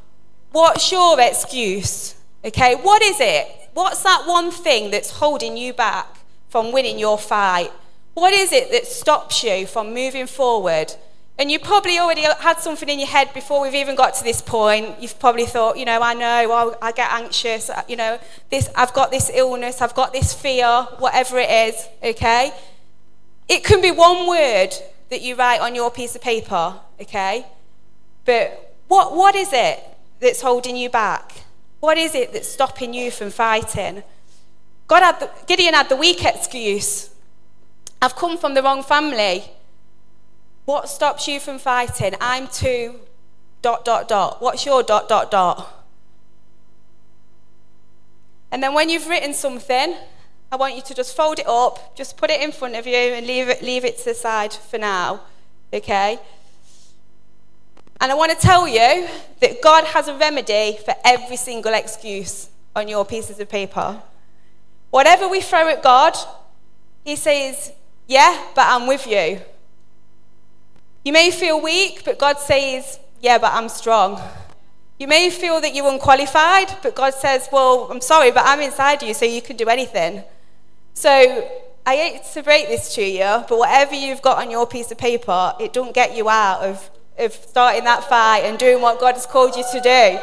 what's 0.53 0.91
your 0.91 1.19
excuse? 1.21 2.15
Okay, 2.45 2.75
what 2.77 3.03
is 3.03 3.17
it? 3.21 3.47
What's 3.75 4.03
that 4.03 4.25
one 4.27 4.51
thing 4.51 4.91
that's 4.91 5.11
holding 5.11 5.57
you 5.57 5.73
back 5.73 6.19
from 6.49 6.73
winning 6.73 6.99
your 6.99 7.19
fight? 7.19 7.71
What 8.15 8.33
is 8.33 8.53
it 8.53 8.71
that 8.71 8.87
stops 8.87 9.45
you 9.45 9.67
from 9.67 9.93
moving 9.93 10.27
forward? 10.27 10.95
And 11.39 11.51
you 11.51 11.59
probably 11.59 11.99
already 11.99 12.23
had 12.23 12.61
something 12.61 12.89
in 12.89 12.99
your 12.99 13.09
head 13.09 13.35
before 13.35 13.61
we've 13.61 13.75
even 13.75 13.95
got 13.95 14.15
to 14.15 14.25
this 14.25 14.41
point. 14.41 15.01
You've 15.01 15.19
probably 15.19 15.45
thought, 15.45 15.77
you 15.77 15.85
know, 15.85 16.01
I 16.01 16.15
know, 16.15 16.49
well, 16.49 16.79
I 16.81 16.93
get 16.93 17.13
anxious, 17.13 17.69
uh, 17.69 17.83
you 17.87 17.97
know, 17.97 18.19
this, 18.51 18.71
I've 18.75 18.95
got 18.95 19.11
this 19.11 19.31
illness, 19.35 19.83
I've 19.83 19.95
got 19.95 20.15
this 20.15 20.33
fear, 20.33 20.87
whatever 20.99 21.37
it 21.39 21.51
is, 21.51 21.89
okay? 22.03 22.53
It 23.49 23.65
can 23.65 23.83
be 23.83 23.91
one 23.91 24.27
word 24.27 24.71
that 25.11 25.21
you 25.21 25.35
write 25.37 25.61
on 25.61 25.75
your 25.75 25.91
piece 25.91 26.17
of 26.17 26.23
paper, 26.23 26.75
okay? 27.01 27.47
But 28.25 28.75
what, 28.89 29.15
what 29.15 29.35
is 29.35 29.51
it 29.53 29.79
that's 30.21 30.41
holding 30.41 30.75
you 30.75 30.89
back? 30.89 31.33
What 31.81 31.99
is 31.99 32.15
it 32.15 32.33
that's 32.33 32.49
stopping 32.49 32.95
you 32.95 33.11
from 33.11 33.31
fighting? 33.31 34.03
God 34.89 35.03
had 35.03 35.21
the, 35.21 35.31
Gideon 35.47 35.75
had 35.75 35.91
the 35.91 35.97
weak 35.97 36.25
excuse. 36.25 37.11
I've 38.01 38.17
come 38.17 38.39
from 38.39 38.55
the 38.55 38.63
wrong 38.63 38.83
family. 38.83 39.45
What 40.67 40.89
stops 40.89 41.27
you 41.29 41.41
from 41.41 41.59
fighting? 41.59 42.15
I'm 42.21 42.49
too 42.49 42.97
dot 43.63 43.85
dot 43.85 44.09
dot. 44.09 44.43
What's 44.43 44.67
your 44.67 44.83
dot 44.83 45.09
dot 45.09 45.31
dot? 45.31 45.73
And 48.51 48.63
then 48.63 48.75
when 48.75 48.89
you've 48.89 49.09
written 49.09 49.33
something, 49.33 49.97
I 50.51 50.57
want 50.57 50.75
you 50.75 50.83
to 50.83 50.95
just 50.95 51.17
fold 51.17 51.39
it 51.39 51.47
up, 51.47 51.97
just 51.97 52.17
put 52.17 52.31
it 52.31 52.41
in 52.41 52.51
front 52.53 52.75
of 52.75 52.87
you 52.87 52.95
and 52.97 53.27
leave 53.27 53.49
it, 53.49 53.63
leave 53.63 53.85
it 53.85 53.99
to 53.99 54.05
the 54.07 54.15
side 54.15 54.53
for 54.53 54.79
now. 54.79 55.21
Okay? 55.73 56.19
And 58.01 58.11
I 58.11 58.15
want 58.15 58.33
to 58.33 58.39
tell 58.39 58.67
you 58.67 59.09
that 59.41 59.63
God 59.63 59.85
has 59.85 60.09
a 60.09 60.17
remedy 60.17 60.79
for 60.85 60.95
every 61.05 61.37
single 61.37 61.75
excuse 61.75 62.51
on 62.75 62.89
your 62.89 63.05
pieces 63.05 63.39
of 63.39 63.49
paper. 63.49 64.03
Whatever 64.91 65.29
we 65.29 65.41
throw 65.41 65.69
at 65.69 65.83
God, 65.83 66.17
He 67.05 67.15
says, 67.15 67.73
Yeah, 68.07 68.47
but 68.55 68.67
I'm 68.67 68.87
with 68.87 69.07
you. 69.07 69.41
You 71.07 71.13
may 71.13 71.31
feel 71.31 71.61
weak, 71.61 72.03
but 72.05 72.19
God 72.19 72.41
says, 72.41 72.99
Yeah, 73.21 73.39
but 73.39 73.53
I'm 73.53 73.69
strong. 73.69 74.21
You 74.99 75.07
may 75.07 75.31
feel 75.31 75.61
that 75.61 75.73
you're 75.73 75.89
unqualified, 75.89 76.79
but 76.83 76.97
God 76.97 77.15
says, 77.15 77.49
Well, 77.53 77.87
I'm 77.93 78.01
sorry, 78.01 78.33
but 78.33 78.43
I'm 78.45 78.61
inside 78.61 79.05
you, 79.05 79.15
so 79.15 79.25
you 79.25 79.41
can 79.41 79.57
do 79.57 79.69
anything. 79.69 80.25
So 80.95 81.49
I 81.87 81.95
hate 81.95 82.25
to 82.35 82.43
break 82.43 82.67
this 82.67 82.93
to 82.97 83.05
you, 83.05 83.45
but 83.49 83.57
whatever 83.57 83.95
you've 83.95 84.21
got 84.21 84.39
on 84.39 84.51
your 84.51 84.67
piece 84.67 84.91
of 84.91 84.99
paper, 84.99 85.55
it 85.61 85.73
don't 85.73 85.95
get 85.95 86.17
you 86.17 86.29
out 86.29 86.63
of, 86.63 86.91
of 87.17 87.33
starting 87.33 87.85
that 87.85 88.03
fight 88.03 88.41
and 88.41 88.59
doing 88.59 88.83
what 88.83 88.99
God 88.99 89.15
has 89.15 89.27
called 89.27 89.55
you 89.55 89.63
to 89.63 89.81
do. 89.81 90.19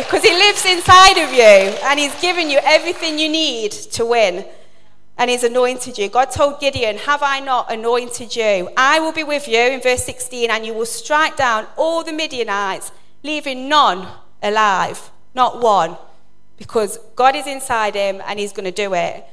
Because 0.00 0.22
He 0.22 0.30
lives 0.30 0.64
inside 0.64 1.18
of 1.18 1.32
you 1.32 1.76
and 1.88 1.98
He's 1.98 2.14
given 2.20 2.48
you 2.48 2.60
everything 2.62 3.18
you 3.18 3.28
need 3.28 3.72
to 3.72 4.06
win. 4.06 4.44
And 5.20 5.28
He's 5.28 5.44
anointed 5.44 5.98
you. 5.98 6.08
God 6.08 6.30
told 6.30 6.60
Gideon, 6.60 6.96
Have 6.96 7.22
I 7.22 7.40
not 7.40 7.70
anointed 7.70 8.34
you? 8.34 8.70
I 8.74 8.98
will 9.00 9.12
be 9.12 9.22
with 9.22 9.46
you 9.46 9.60
in 9.60 9.82
verse 9.82 10.02
16, 10.04 10.50
and 10.50 10.64
you 10.64 10.72
will 10.72 10.86
strike 10.86 11.36
down 11.36 11.66
all 11.76 12.02
the 12.02 12.12
Midianites, 12.12 12.90
leaving 13.22 13.68
none 13.68 14.08
alive, 14.42 15.10
not 15.34 15.60
one. 15.60 15.98
Because 16.56 16.98
God 17.16 17.36
is 17.36 17.46
inside 17.46 17.94
him 17.94 18.22
and 18.26 18.38
He's 18.38 18.52
going 18.52 18.64
to 18.64 18.72
do 18.72 18.94
it. 18.94 19.26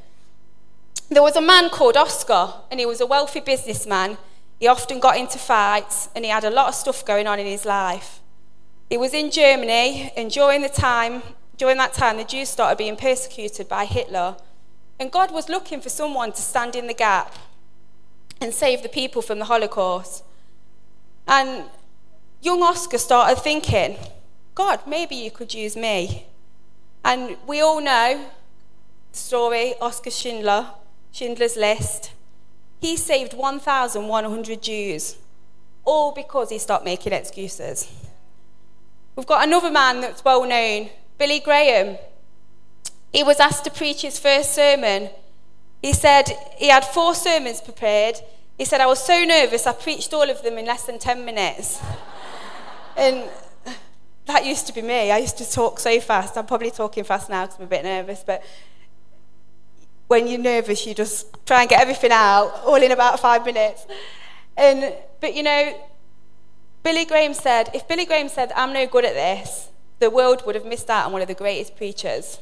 There 1.09 1.23
was 1.23 1.37
a 1.37 1.41
man 1.41 1.69
called 1.69 1.95
Oscar, 1.95 2.53
and 2.69 2.81
he 2.81 2.85
was 2.85 2.99
a 2.99 3.05
wealthy 3.05 3.39
businessman. 3.39 4.17
He 4.59 4.67
often 4.67 4.99
got 4.99 5.15
into 5.15 5.37
fights, 5.37 6.09
and 6.13 6.25
he 6.25 6.31
had 6.31 6.43
a 6.43 6.49
lot 6.49 6.67
of 6.67 6.75
stuff 6.75 7.05
going 7.05 7.27
on 7.27 7.39
in 7.39 7.45
his 7.45 7.63
life. 7.63 8.19
He 8.89 8.97
was 8.97 9.13
in 9.13 9.31
Germany, 9.31 10.11
and 10.17 10.29
during 10.29 10.63
the 10.63 10.69
time, 10.69 11.21
during 11.55 11.77
that 11.77 11.93
time, 11.93 12.17
the 12.17 12.25
Jews 12.25 12.49
started 12.49 12.77
being 12.77 12.97
persecuted 12.97 13.69
by 13.69 13.85
Hitler, 13.85 14.35
and 14.99 15.11
God 15.11 15.31
was 15.31 15.49
looking 15.49 15.81
for 15.81 15.89
someone 15.89 16.31
to 16.31 16.41
stand 16.41 16.75
in 16.75 16.87
the 16.87 16.93
gap 16.93 17.35
and 18.41 18.53
save 18.53 18.83
the 18.83 18.89
people 18.89 19.21
from 19.21 19.39
the 19.39 19.45
Holocaust. 19.45 20.23
And 21.27 21.65
young 22.41 22.61
Oscar 22.61 22.97
started 22.97 23.41
thinking, 23.41 23.97
God, 24.55 24.81
maybe 24.87 25.15
you 25.15 25.31
could 25.31 25.53
use 25.53 25.75
me. 25.75 26.27
And 27.03 27.37
we 27.45 27.61
all 27.61 27.81
know 27.81 28.25
the 29.11 29.17
story, 29.17 29.75
Oscar 29.81 30.11
Schindler. 30.11 30.67
Schindler's 31.11 31.55
List, 31.55 32.11
he 32.79 32.95
saved 32.95 33.33
1,100 33.33 34.61
Jews, 34.61 35.17
all 35.83 36.11
because 36.11 36.51
he 36.51 36.59
stopped 36.59 36.85
making 36.85 37.11
excuses. 37.11 37.91
We've 39.15 39.25
got 39.25 39.47
another 39.47 39.71
man 39.71 40.01
that's 40.01 40.23
well 40.23 40.45
known, 40.45 40.89
Billy 41.17 41.39
Graham. 41.39 41.97
He 43.11 43.23
was 43.23 43.39
asked 43.39 43.63
to 43.65 43.71
preach 43.71 44.01
his 44.01 44.19
first 44.19 44.53
sermon. 44.53 45.09
He 45.81 45.93
said 45.93 46.31
he 46.57 46.69
had 46.69 46.83
four 46.83 47.15
sermons 47.15 47.61
prepared. 47.61 48.15
He 48.57 48.65
said, 48.65 48.81
I 48.81 48.87
was 48.87 49.03
so 49.03 49.23
nervous, 49.23 49.67
I 49.67 49.73
preached 49.73 50.13
all 50.13 50.29
of 50.29 50.41
them 50.43 50.57
in 50.57 50.65
less 50.65 50.85
than 50.85 50.97
10 50.99 51.23
minutes. 51.23 51.79
and 52.97 53.29
that 54.25 54.45
used 54.45 54.67
to 54.67 54.73
be 54.73 54.81
me. 54.81 55.11
I 55.11 55.17
used 55.17 55.37
to 55.37 55.49
talk 55.49 55.79
so 55.79 55.99
fast. 55.99 56.37
I'm 56.37 56.45
probably 56.45 56.71
talking 56.71 57.03
fast 57.03 57.29
now 57.29 57.45
because 57.45 57.59
I'm 57.59 57.65
a 57.65 57.67
bit 57.67 57.83
nervous, 57.83 58.23
but 58.25 58.43
when 60.07 60.27
you're 60.27 60.39
nervous, 60.39 60.85
you 60.85 60.93
just 60.93 61.27
try 61.45 61.61
and 61.61 61.69
get 61.69 61.81
everything 61.81 62.11
out, 62.11 62.61
all 62.65 62.75
in 62.75 62.91
about 62.91 63.19
five 63.19 63.45
minutes. 63.45 63.85
And, 64.55 64.93
but 65.21 65.35
you 65.35 65.43
know, 65.43 65.79
Billy 66.83 67.05
Graham 67.05 67.33
said, 67.33 67.69
if 67.73 67.87
Billy 67.87 68.05
Graham 68.05 68.29
said, 68.29 68.51
I'm 68.55 68.73
no 68.73 68.87
good 68.87 69.05
at 69.05 69.13
this, 69.13 69.69
the 69.99 70.09
world 70.09 70.43
would 70.45 70.55
have 70.55 70.65
missed 70.65 70.89
out 70.89 71.05
on 71.05 71.11
one 71.11 71.21
of 71.21 71.27
the 71.27 71.33
greatest 71.33 71.75
preachers. 71.75 72.39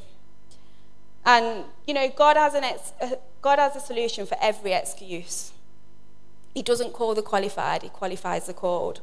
And, 1.25 1.65
you 1.87 1.93
know, 1.93 2.07
God 2.15 2.37
has, 2.37 2.53
an 2.53 2.63
ex- 2.63 2.93
uh, 3.01 3.15
God 3.41 3.59
has 3.59 3.75
a 3.75 3.79
solution 3.79 4.25
for 4.25 4.37
every 4.39 4.73
excuse. 4.73 5.51
He 6.53 6.61
doesn't 6.61 6.93
call 6.93 7.15
the 7.15 7.21
qualified, 7.21 7.83
He 7.83 7.89
qualifies 7.89 8.45
the 8.45 8.53
called. 8.53 9.01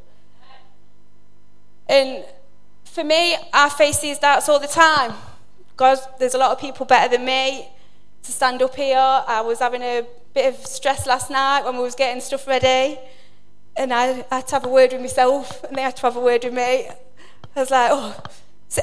And 1.89 2.25
for 2.85 3.05
me, 3.05 3.37
I 3.53 3.69
face 3.69 4.01
these 4.01 4.19
doubts 4.19 4.49
all 4.49 4.61
the 4.61 4.69
time. 4.69 5.13
God, 5.77 5.99
there's 6.19 6.35
a 6.35 6.39
lot 6.39 6.53
of 6.53 6.61
people 6.61 6.87
better 6.87 7.17
than 7.17 7.25
me 7.25 7.69
to 8.23 8.33
stand 8.33 8.63
up 8.63 8.75
here. 8.75 8.97
I 8.99 9.41
was 9.41 9.59
having 9.59 9.83
a 9.83 10.07
bit 10.33 10.55
of 10.55 10.67
stress 10.67 11.07
last 11.07 11.31
night 11.31 11.65
when 11.65 11.77
we 11.77 11.83
was 11.83 11.95
getting 11.95 12.21
stuff 12.21 12.47
ready. 12.47 12.99
And 13.77 13.93
I, 13.93 14.25
I 14.31 14.37
had 14.37 14.49
to 14.49 14.55
have 14.57 14.67
a 14.67 14.69
word 14.69 14.93
with 14.93 15.01
myself, 15.01 15.65
and 15.65 15.77
they 15.77 15.83
had 15.83 15.97
to 15.97 16.03
have 16.03 16.17
a 16.17 16.21
word 16.21 16.45
with 16.45 16.55
me. 16.55 16.89
I 17.57 17.61
was 17.61 17.71
like, 17.71 17.91
oh, 17.93 18.23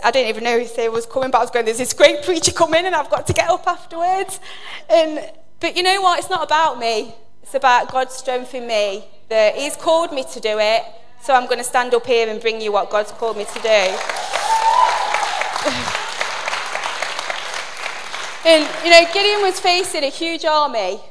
I 0.03 0.11
didn't 0.11 0.29
even 0.29 0.43
know 0.43 0.57
if 0.57 0.75
they 0.75 0.89
was 0.89 1.05
coming, 1.05 1.31
but 1.31 1.39
I 1.39 1.41
was 1.41 1.51
going, 1.51 1.65
there's 1.65 1.77
this 1.77 1.93
great 1.93 2.23
preacher 2.23 2.51
coming, 2.51 2.85
and 2.85 2.95
I've 2.95 3.09
got 3.09 3.25
to 3.27 3.33
get 3.33 3.49
up 3.49 3.67
afterwards. 3.67 4.39
And, 4.89 5.31
but 5.59 5.75
you 5.75 5.83
know 5.83 6.01
what? 6.01 6.19
It's 6.19 6.29
not 6.29 6.43
about 6.43 6.77
me. 6.79 7.15
It's 7.41 7.55
about 7.55 7.91
God's 7.91 8.13
strength 8.13 8.53
in 8.53 8.67
me, 8.67 9.05
that 9.29 9.55
He's 9.55 9.75
called 9.75 10.13
me 10.13 10.23
to 10.31 10.39
do 10.39 10.59
it. 10.59 10.83
So 11.21 11.33
I'm 11.33 11.45
going 11.45 11.57
to 11.57 11.63
stand 11.63 11.93
up 11.93 12.05
here 12.05 12.29
and 12.29 12.39
bring 12.39 12.61
you 12.61 12.71
what 12.71 12.89
God's 12.89 13.11
called 13.11 13.37
me 13.37 13.45
to 13.45 13.59
do. 13.61 13.97
And, 18.45 18.67
you 18.85 18.89
know, 18.89 19.05
Gideon 19.13 19.41
was 19.41 19.59
facing 19.59 20.03
a 20.05 20.09
huge 20.09 20.45
army. 20.45 21.01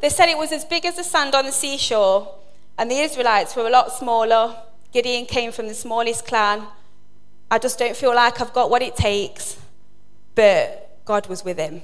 They 0.00 0.08
said 0.08 0.30
it 0.30 0.38
was 0.38 0.50
as 0.50 0.64
big 0.64 0.86
as 0.86 0.96
the 0.96 1.04
sand 1.04 1.34
on 1.34 1.44
the 1.44 1.52
seashore, 1.52 2.34
and 2.78 2.90
the 2.90 2.98
Israelites 2.98 3.54
were 3.54 3.66
a 3.66 3.70
lot 3.70 3.92
smaller. 3.92 4.56
Gideon 4.90 5.26
came 5.26 5.52
from 5.52 5.68
the 5.68 5.74
smallest 5.74 6.26
clan. 6.26 6.66
I 7.50 7.58
just 7.58 7.78
don't 7.78 7.96
feel 7.96 8.14
like 8.14 8.40
I've 8.40 8.52
got 8.52 8.70
what 8.70 8.82
it 8.82 8.96
takes. 8.96 9.56
But 10.34 11.04
God 11.04 11.26
was 11.28 11.44
with 11.44 11.58
him, 11.58 11.82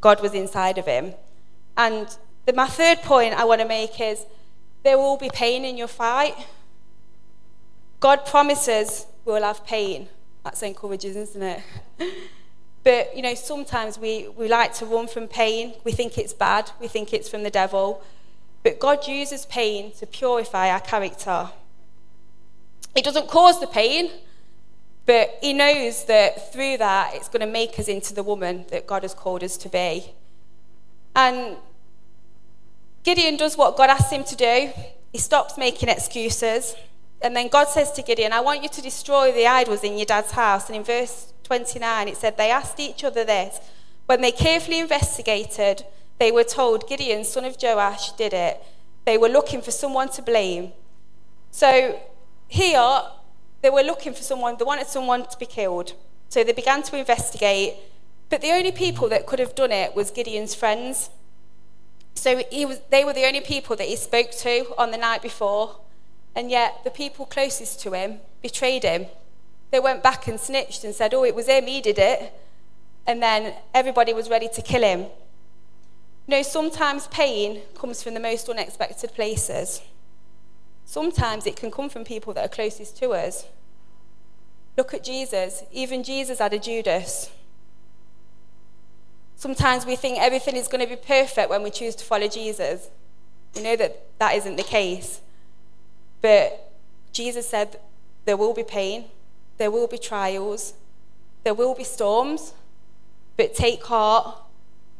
God 0.00 0.20
was 0.22 0.32
inside 0.34 0.78
of 0.78 0.86
him. 0.86 1.14
And 1.76 2.08
the, 2.46 2.52
my 2.52 2.66
third 2.66 2.98
point 3.02 3.34
I 3.34 3.44
want 3.44 3.60
to 3.60 3.68
make 3.68 4.00
is 4.00 4.24
there 4.82 4.98
will 4.98 5.16
be 5.16 5.28
pain 5.32 5.64
in 5.64 5.76
your 5.76 5.88
fight. 5.88 6.34
God 8.00 8.24
promises 8.24 9.06
we'll 9.24 9.42
have 9.42 9.66
pain. 9.66 10.08
That's 10.44 10.62
encouraging, 10.62 11.16
isn't 11.16 11.42
it? 11.42 11.62
But, 12.86 13.16
you 13.16 13.22
know, 13.22 13.34
sometimes 13.34 13.98
we, 13.98 14.28
we 14.36 14.46
like 14.46 14.72
to 14.74 14.86
run 14.86 15.08
from 15.08 15.26
pain. 15.26 15.74
We 15.82 15.90
think 15.90 16.16
it's 16.18 16.32
bad. 16.32 16.70
We 16.80 16.86
think 16.86 17.12
it's 17.12 17.28
from 17.28 17.42
the 17.42 17.50
devil. 17.50 18.00
But 18.62 18.78
God 18.78 19.08
uses 19.08 19.44
pain 19.46 19.90
to 19.98 20.06
purify 20.06 20.70
our 20.70 20.78
character. 20.78 21.50
It 22.94 23.02
doesn't 23.02 23.26
cause 23.26 23.58
the 23.58 23.66
pain, 23.66 24.12
But 25.06 25.38
he 25.40 25.52
knows 25.52 26.04
that 26.06 26.52
through 26.52 26.78
that, 26.78 27.14
it's 27.14 27.28
going 27.28 27.40
to 27.40 27.46
make 27.46 27.78
us 27.78 27.86
into 27.86 28.12
the 28.12 28.24
woman 28.24 28.66
that 28.70 28.86
God 28.86 29.02
has 29.02 29.14
called 29.14 29.44
us 29.44 29.56
to 29.58 29.68
be. 29.68 30.12
And 31.14 31.56
Gideon 33.04 33.36
does 33.36 33.56
what 33.56 33.76
God 33.76 33.88
asks 33.88 34.10
him 34.10 34.24
to 34.24 34.36
do. 34.36 34.70
He 35.12 35.18
stops 35.18 35.56
making 35.56 35.88
excuses. 35.88 36.74
And 37.22 37.36
then 37.36 37.48
God 37.48 37.68
says 37.68 37.92
to 37.92 38.02
Gideon, 38.02 38.32
I 38.32 38.40
want 38.40 38.64
you 38.64 38.68
to 38.68 38.82
destroy 38.82 39.30
the 39.30 39.46
idols 39.46 39.84
in 39.84 39.96
your 39.96 40.06
dad's 40.06 40.32
house. 40.32 40.68
And 40.68 40.76
in 40.76 40.82
verse 40.84 41.32
29, 41.44 42.08
it 42.08 42.16
said, 42.16 42.36
They 42.36 42.50
asked 42.50 42.80
each 42.80 43.04
other 43.04 43.24
this. 43.24 43.60
When 44.06 44.20
they 44.20 44.32
carefully 44.32 44.80
investigated, 44.80 45.84
they 46.18 46.32
were 46.32 46.44
told 46.44 46.88
Gideon, 46.88 47.24
son 47.24 47.44
of 47.44 47.56
Joash, 47.60 48.12
did 48.12 48.32
it. 48.32 48.60
They 49.04 49.16
were 49.16 49.28
looking 49.28 49.62
for 49.62 49.70
someone 49.70 50.08
to 50.10 50.22
blame. 50.22 50.72
So 51.50 52.00
here, 52.48 53.02
they 53.62 53.70
were 53.70 53.82
looking 53.82 54.12
for 54.12 54.22
someone, 54.22 54.56
they 54.58 54.64
wanted 54.64 54.86
someone 54.86 55.26
to 55.26 55.38
be 55.38 55.46
killed. 55.46 55.94
So 56.28 56.44
they 56.44 56.52
began 56.52 56.82
to 56.84 56.96
investigate. 56.96 57.74
But 58.28 58.40
the 58.40 58.50
only 58.50 58.72
people 58.72 59.08
that 59.08 59.26
could 59.26 59.38
have 59.38 59.54
done 59.54 59.72
it 59.72 59.94
was 59.94 60.10
Gideon's 60.10 60.54
friends. 60.54 61.10
So 62.14 62.36
was, 62.36 62.80
they 62.90 63.04
were 63.04 63.12
the 63.12 63.26
only 63.26 63.40
people 63.40 63.76
that 63.76 63.86
he 63.86 63.96
spoke 63.96 64.30
to 64.32 64.74
on 64.78 64.90
the 64.90 64.96
night 64.96 65.22
before, 65.22 65.76
and 66.34 66.50
yet 66.50 66.82
the 66.82 66.90
people 66.90 67.26
closest 67.26 67.80
to 67.82 67.92
him 67.92 68.20
betrayed 68.42 68.82
him. 68.82 69.06
They 69.70 69.80
went 69.80 70.02
back 70.02 70.26
and 70.26 70.40
snitched 70.40 70.84
and 70.84 70.94
said, 70.94 71.14
Oh, 71.14 71.24
it 71.24 71.34
was 71.34 71.46
him, 71.46 71.66
he 71.66 71.80
did 71.80 71.98
it. 71.98 72.32
And 73.06 73.22
then 73.22 73.54
everybody 73.74 74.12
was 74.12 74.28
ready 74.28 74.48
to 74.54 74.62
kill 74.62 74.82
him. 74.82 75.00
You 76.26 76.36
know, 76.36 76.42
sometimes 76.42 77.06
pain 77.08 77.62
comes 77.76 78.02
from 78.02 78.14
the 78.14 78.20
most 78.20 78.48
unexpected 78.48 79.12
places. 79.14 79.80
Sometimes 80.86 81.46
it 81.46 81.56
can 81.56 81.70
come 81.70 81.90
from 81.90 82.04
people 82.04 82.32
that 82.32 82.44
are 82.46 82.48
closest 82.48 82.96
to 82.98 83.10
us. 83.10 83.44
Look 84.76 84.94
at 84.94 85.04
Jesus. 85.04 85.64
Even 85.72 86.02
Jesus 86.02 86.38
had 86.38 86.54
a 86.54 86.58
Judas. 86.58 87.30
Sometimes 89.34 89.84
we 89.84 89.96
think 89.96 90.18
everything 90.18 90.56
is 90.56 90.68
going 90.68 90.80
to 90.80 90.88
be 90.88 90.96
perfect 90.96 91.50
when 91.50 91.62
we 91.62 91.70
choose 91.70 91.94
to 91.96 92.04
follow 92.04 92.28
Jesus. 92.28 92.88
We 93.54 93.62
know 93.62 93.76
that 93.76 94.18
that 94.18 94.36
isn't 94.36 94.56
the 94.56 94.62
case. 94.62 95.20
But 96.22 96.72
Jesus 97.12 97.48
said 97.48 97.78
there 98.24 98.36
will 98.36 98.54
be 98.54 98.64
pain, 98.64 99.06
there 99.58 99.70
will 99.70 99.88
be 99.88 99.98
trials, 99.98 100.74
there 101.42 101.54
will 101.54 101.74
be 101.74 101.84
storms, 101.84 102.54
but 103.36 103.54
take 103.54 103.84
heart 103.84 104.40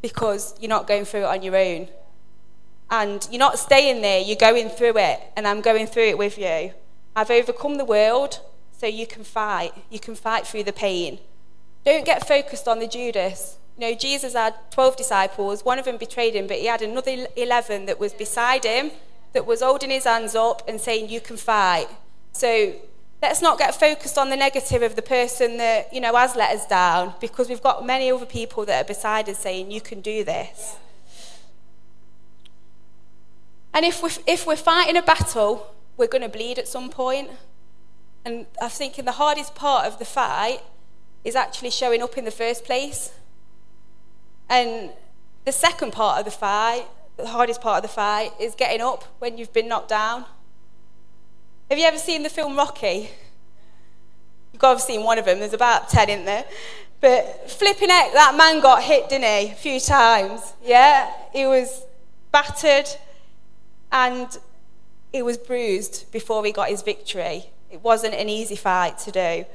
because 0.01 0.53
you're 0.59 0.69
not 0.69 0.85
going 0.85 1.05
through 1.05 1.21
it 1.21 1.25
on 1.25 1.41
your 1.41 1.55
own. 1.55 1.87
And 2.89 3.27
you're 3.29 3.39
not 3.39 3.59
staying 3.59 4.01
there, 4.01 4.21
you're 4.21 4.37
going 4.37 4.69
through 4.69 4.97
it, 4.97 5.19
and 5.35 5.47
I'm 5.47 5.61
going 5.61 5.87
through 5.87 6.07
it 6.07 6.17
with 6.17 6.37
you. 6.37 6.71
I've 7.15 7.31
overcome 7.31 7.77
the 7.77 7.85
world, 7.85 8.39
so 8.77 8.87
you 8.87 9.07
can 9.07 9.23
fight. 9.23 9.73
You 9.89 9.99
can 9.99 10.15
fight 10.15 10.47
through 10.47 10.63
the 10.63 10.73
pain. 10.73 11.19
Don't 11.83 12.05
get 12.05 12.27
focused 12.27 12.67
on 12.67 12.79
the 12.79 12.87
Judas. 12.87 13.57
You 13.77 13.89
know, 13.89 13.95
Jesus 13.95 14.33
had 14.33 14.55
12 14.71 14.97
disciples, 14.97 15.63
one 15.63 15.79
of 15.79 15.85
them 15.85 15.97
betrayed 15.97 16.33
him, 16.33 16.47
but 16.47 16.57
he 16.57 16.65
had 16.65 16.81
another 16.81 17.27
11 17.35 17.85
that 17.85 17.99
was 17.99 18.13
beside 18.13 18.63
him, 18.63 18.91
that 19.33 19.45
was 19.45 19.61
holding 19.61 19.89
his 19.89 20.05
hands 20.05 20.35
up 20.35 20.67
and 20.67 20.79
saying, 20.79 21.09
You 21.09 21.21
can 21.21 21.37
fight. 21.37 21.87
So 22.31 22.73
let's 23.21 23.41
not 23.41 23.57
get 23.57 23.75
focused 23.75 24.17
on 24.17 24.29
the 24.29 24.35
negative 24.35 24.81
of 24.81 24.95
the 24.95 25.01
person 25.01 25.57
that, 25.57 25.93
you 25.93 26.01
know, 26.01 26.15
has 26.15 26.35
let 26.35 26.55
us 26.55 26.65
down, 26.65 27.13
because 27.19 27.49
we've 27.49 27.61
got 27.61 27.85
many 27.85 28.11
other 28.11 28.25
people 28.25 28.65
that 28.65 28.85
are 28.85 28.87
beside 28.87 29.29
us 29.29 29.39
saying, 29.39 29.71
You 29.71 29.81
can 29.81 30.01
do 30.01 30.23
this. 30.23 30.77
And 33.77 33.85
if 33.85 34.01
we're, 34.01 34.09
if 34.25 34.47
we're 34.47 34.55
fighting 34.55 34.97
a 34.97 35.03
battle, 35.03 35.71
we're 35.97 36.07
going 36.07 36.23
to 36.23 36.29
bleed 36.29 36.57
at 36.57 36.67
some 36.67 36.89
point. 36.89 37.29
And 38.25 38.47
I 38.59 38.69
think 38.69 38.95
the 38.95 39.11
hardest 39.11 39.53
part 39.53 39.85
of 39.85 39.99
the 39.99 40.03
fight 40.03 40.61
is 41.23 41.35
actually 41.35 41.69
showing 41.69 42.01
up 42.01 42.17
in 42.17 42.25
the 42.25 42.31
first 42.31 42.65
place. 42.65 43.11
And 44.49 44.89
the 45.45 45.51
second 45.51 45.93
part 45.93 46.17
of 46.17 46.25
the 46.25 46.31
fight, 46.31 46.87
the 47.17 47.27
hardest 47.27 47.61
part 47.61 47.77
of 47.77 47.83
the 47.83 47.93
fight, 47.93 48.31
is 48.39 48.55
getting 48.55 48.81
up 48.81 49.03
when 49.19 49.37
you've 49.37 49.53
been 49.53 49.67
knocked 49.67 49.89
down. 49.89 50.25
Have 51.69 51.77
you 51.77 51.85
ever 51.85 51.99
seen 51.99 52.23
the 52.23 52.29
film 52.29 52.57
Rocky? 52.57 53.11
You've 54.53 54.59
got 54.59 54.69
to 54.69 54.79
have 54.79 54.81
seen 54.81 55.03
one 55.03 55.19
of 55.19 55.25
them. 55.25 55.37
There's 55.37 55.53
about 55.53 55.87
10 55.87 56.09
in 56.09 56.25
there. 56.25 56.45
But 56.99 57.51
flipping 57.51 57.91
out, 57.91 58.09
that 58.13 58.33
man 58.35 58.59
got 58.59 58.81
hit, 58.81 59.07
didn't 59.07 59.25
he? 59.25 59.51
A 59.51 59.55
few 59.55 59.79
times. 59.79 60.53
Yeah? 60.63 61.11
He 61.31 61.45
was 61.45 61.83
battered 62.31 62.87
and 63.91 64.37
he 65.11 65.21
was 65.21 65.37
bruised 65.37 66.11
before 66.11 66.43
he 66.45 66.51
got 66.51 66.69
his 66.69 66.81
victory. 66.81 67.51
It 67.69 67.81
wasn't 67.81 68.13
an 68.13 68.29
easy 68.29 68.55
fight 68.55 68.97
to 68.99 69.11
do. 69.11 69.45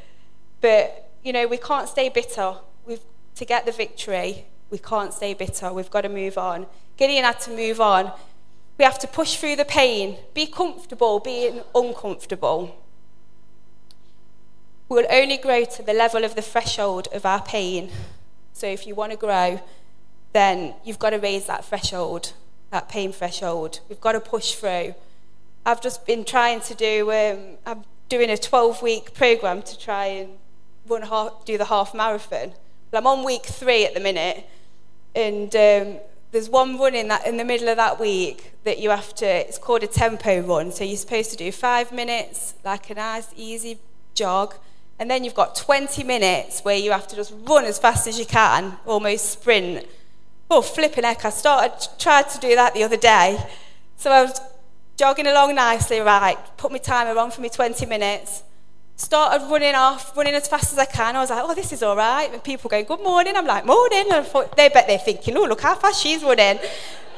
But, 0.61 1.11
you 1.23 1.33
know, 1.33 1.47
we 1.47 1.57
can't 1.57 1.89
stay 1.89 2.09
bitter. 2.09 2.57
We've, 2.87 3.01
to 3.37 3.45
get 3.45 3.67
the 3.67 3.73
victory, 3.73 4.47
we 4.71 4.79
can't 4.79 5.13
stay 5.13 5.35
bitter. 5.35 5.73
We've 5.73 5.91
got 5.91 6.03
to 6.03 6.09
move 6.09 6.39
on. 6.39 6.67
Gideon 6.97 7.25
had 7.25 7.41
to 7.41 7.51
move 7.51 7.81
on. 7.81 8.13
We 8.79 8.85
have 8.85 8.99
to 9.01 9.07
push 9.07 9.37
through 9.37 9.57
the 9.57 9.65
pain, 9.65 10.17
be 10.35 10.47
comfortable 10.47 11.21
being 11.21 11.63
uncomfortable. 11.75 12.77
We'll 14.89 15.07
only 15.11 15.37
grow 15.37 15.65
to 15.65 15.83
the 15.83 15.93
level 15.93 16.25
of 16.25 16.35
the 16.35 16.43
threshold 16.43 17.09
of 17.13 17.25
our 17.25 17.43
pain. 17.43 17.91
So 18.53 18.67
if 18.67 18.87
you 18.87 18.95
want 18.95 19.13
to 19.13 19.19
grow, 19.19 19.61
then 20.33 20.75
you've 20.85 20.99
got 20.99 21.11
to 21.11 21.19
raise 21.19 21.47
that 21.47 21.65
threshold, 21.65 22.33
that 22.73 22.89
pain 22.89 23.13
threshold. 23.13 23.81
We've 23.89 24.01
got 24.01 24.13
to 24.13 24.21
push 24.21 24.55
through. 24.55 24.95
I've 25.65 25.81
just 25.81 26.05
been 26.07 26.25
trying 26.25 26.61
to 26.63 26.75
do, 26.75 27.13
um, 27.13 27.59
I'm 27.65 27.85
doing 28.09 28.31
a 28.31 28.37
12 28.37 28.83
week 28.83 29.15
program 29.15 29.63
to 29.63 29.79
try 29.79 30.07
and 30.07 30.31
run 30.89 31.03
half, 31.03 31.45
do 31.45 31.57
the 31.57 31.67
half 31.67 31.95
marathon. 31.95 32.55
Well, 32.91 33.01
I'm 33.01 33.07
on 33.07 33.25
week 33.25 33.45
three 33.45 33.85
at 33.85 33.95
the 33.95 34.01
minute, 34.01 34.45
and 35.15 35.55
um, 35.55 36.01
there's 36.33 36.49
one 36.49 36.79
run 36.79 36.95
in, 36.95 37.09
that, 37.09 37.27
in 37.27 37.37
the 37.37 37.45
middle 37.45 37.69
of 37.69 37.77
that 37.77 38.01
week 38.01 38.55
that 38.65 38.79
you 38.79 38.91
have 38.91 39.15
to, 39.17 39.27
it's 39.27 39.59
called 39.59 39.83
a 39.83 39.87
tempo 39.87 40.41
run. 40.41 40.73
So 40.73 40.83
you're 40.83 40.97
supposed 40.97 41.31
to 41.31 41.37
do 41.37 41.53
five 41.53 41.93
minutes, 41.93 42.55
like 42.65 42.91
a 42.91 42.95
nice, 42.95 43.29
easy 43.37 43.79
jog. 44.15 44.55
And 44.99 45.11
then 45.11 45.25
you've 45.25 45.35
got 45.35 45.57
20 45.57 46.05
minutes 46.05 46.61
where 46.61 46.77
you 46.77 46.93
have 46.93 47.07
to 47.09 47.17
just 47.17 47.35
run 47.47 47.65
as 47.65 47.79
fast 47.79 48.07
as 48.07 48.19
you 48.19 48.25
can, 48.25 48.79
almost 48.87 49.31
sprint. 49.31 49.87
Oh, 50.55 50.61
flipping 50.61 51.05
heck, 51.05 51.25
I 51.25 51.31
started, 51.31 51.73
tried 51.99 52.29
to 52.31 52.39
do 52.39 52.55
that 52.55 52.75
the 52.75 52.83
other 52.83 52.99
day. 52.99 53.43
So 53.97 54.11
I 54.11 54.23
was 54.23 54.39
jogging 54.97 55.27
along 55.27 55.55
nicely, 55.55 55.99
right, 56.01 56.37
put 56.59 56.71
my 56.71 56.79
timer 56.79 57.19
on 57.19 57.31
for 57.31 57.41
me 57.41 57.49
20 57.49 57.87
minutes 57.87 58.43
started 58.97 59.45
running 59.51 59.75
off, 59.75 60.17
running 60.17 60.35
as 60.35 60.47
fast 60.49 60.73
as 60.73 60.79
I 60.79 60.85
can. 60.85 61.17
I 61.17 61.21
was 61.21 61.31
like, 61.31 61.43
oh, 61.43 61.55
this 61.55 61.73
is 61.73 61.83
all 61.83 61.97
right. 61.97 62.33
And 62.33 62.43
people 62.43 62.69
going, 62.71 62.85
good 62.85 63.01
morning. 63.01 63.35
I'm 63.37 63.47
like, 63.47 63.67
morning. 63.67 64.05
And 64.11 64.15
I 64.15 64.23
thought, 64.23 64.57
they 64.57 64.69
bet 64.69 64.87
they're 64.87 64.99
thinking, 64.99 65.37
oh, 65.37 65.45
look 65.45 65.61
how 65.61 65.75
fast 65.75 66.03
she's 66.03 66.23
running. 66.23 66.59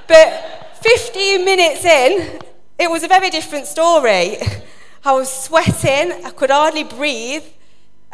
But 0.06 0.78
15 0.82 1.44
minutes 1.44 1.84
in, 1.84 2.40
it 2.78 2.90
was 2.90 3.02
a 3.02 3.08
very 3.08 3.30
different 3.30 3.66
story. 3.66 4.38
I 5.04 5.12
was 5.12 5.30
sweating. 5.30 6.24
I 6.24 6.30
could 6.34 6.50
hardly 6.50 6.84
breathe. 6.84 7.44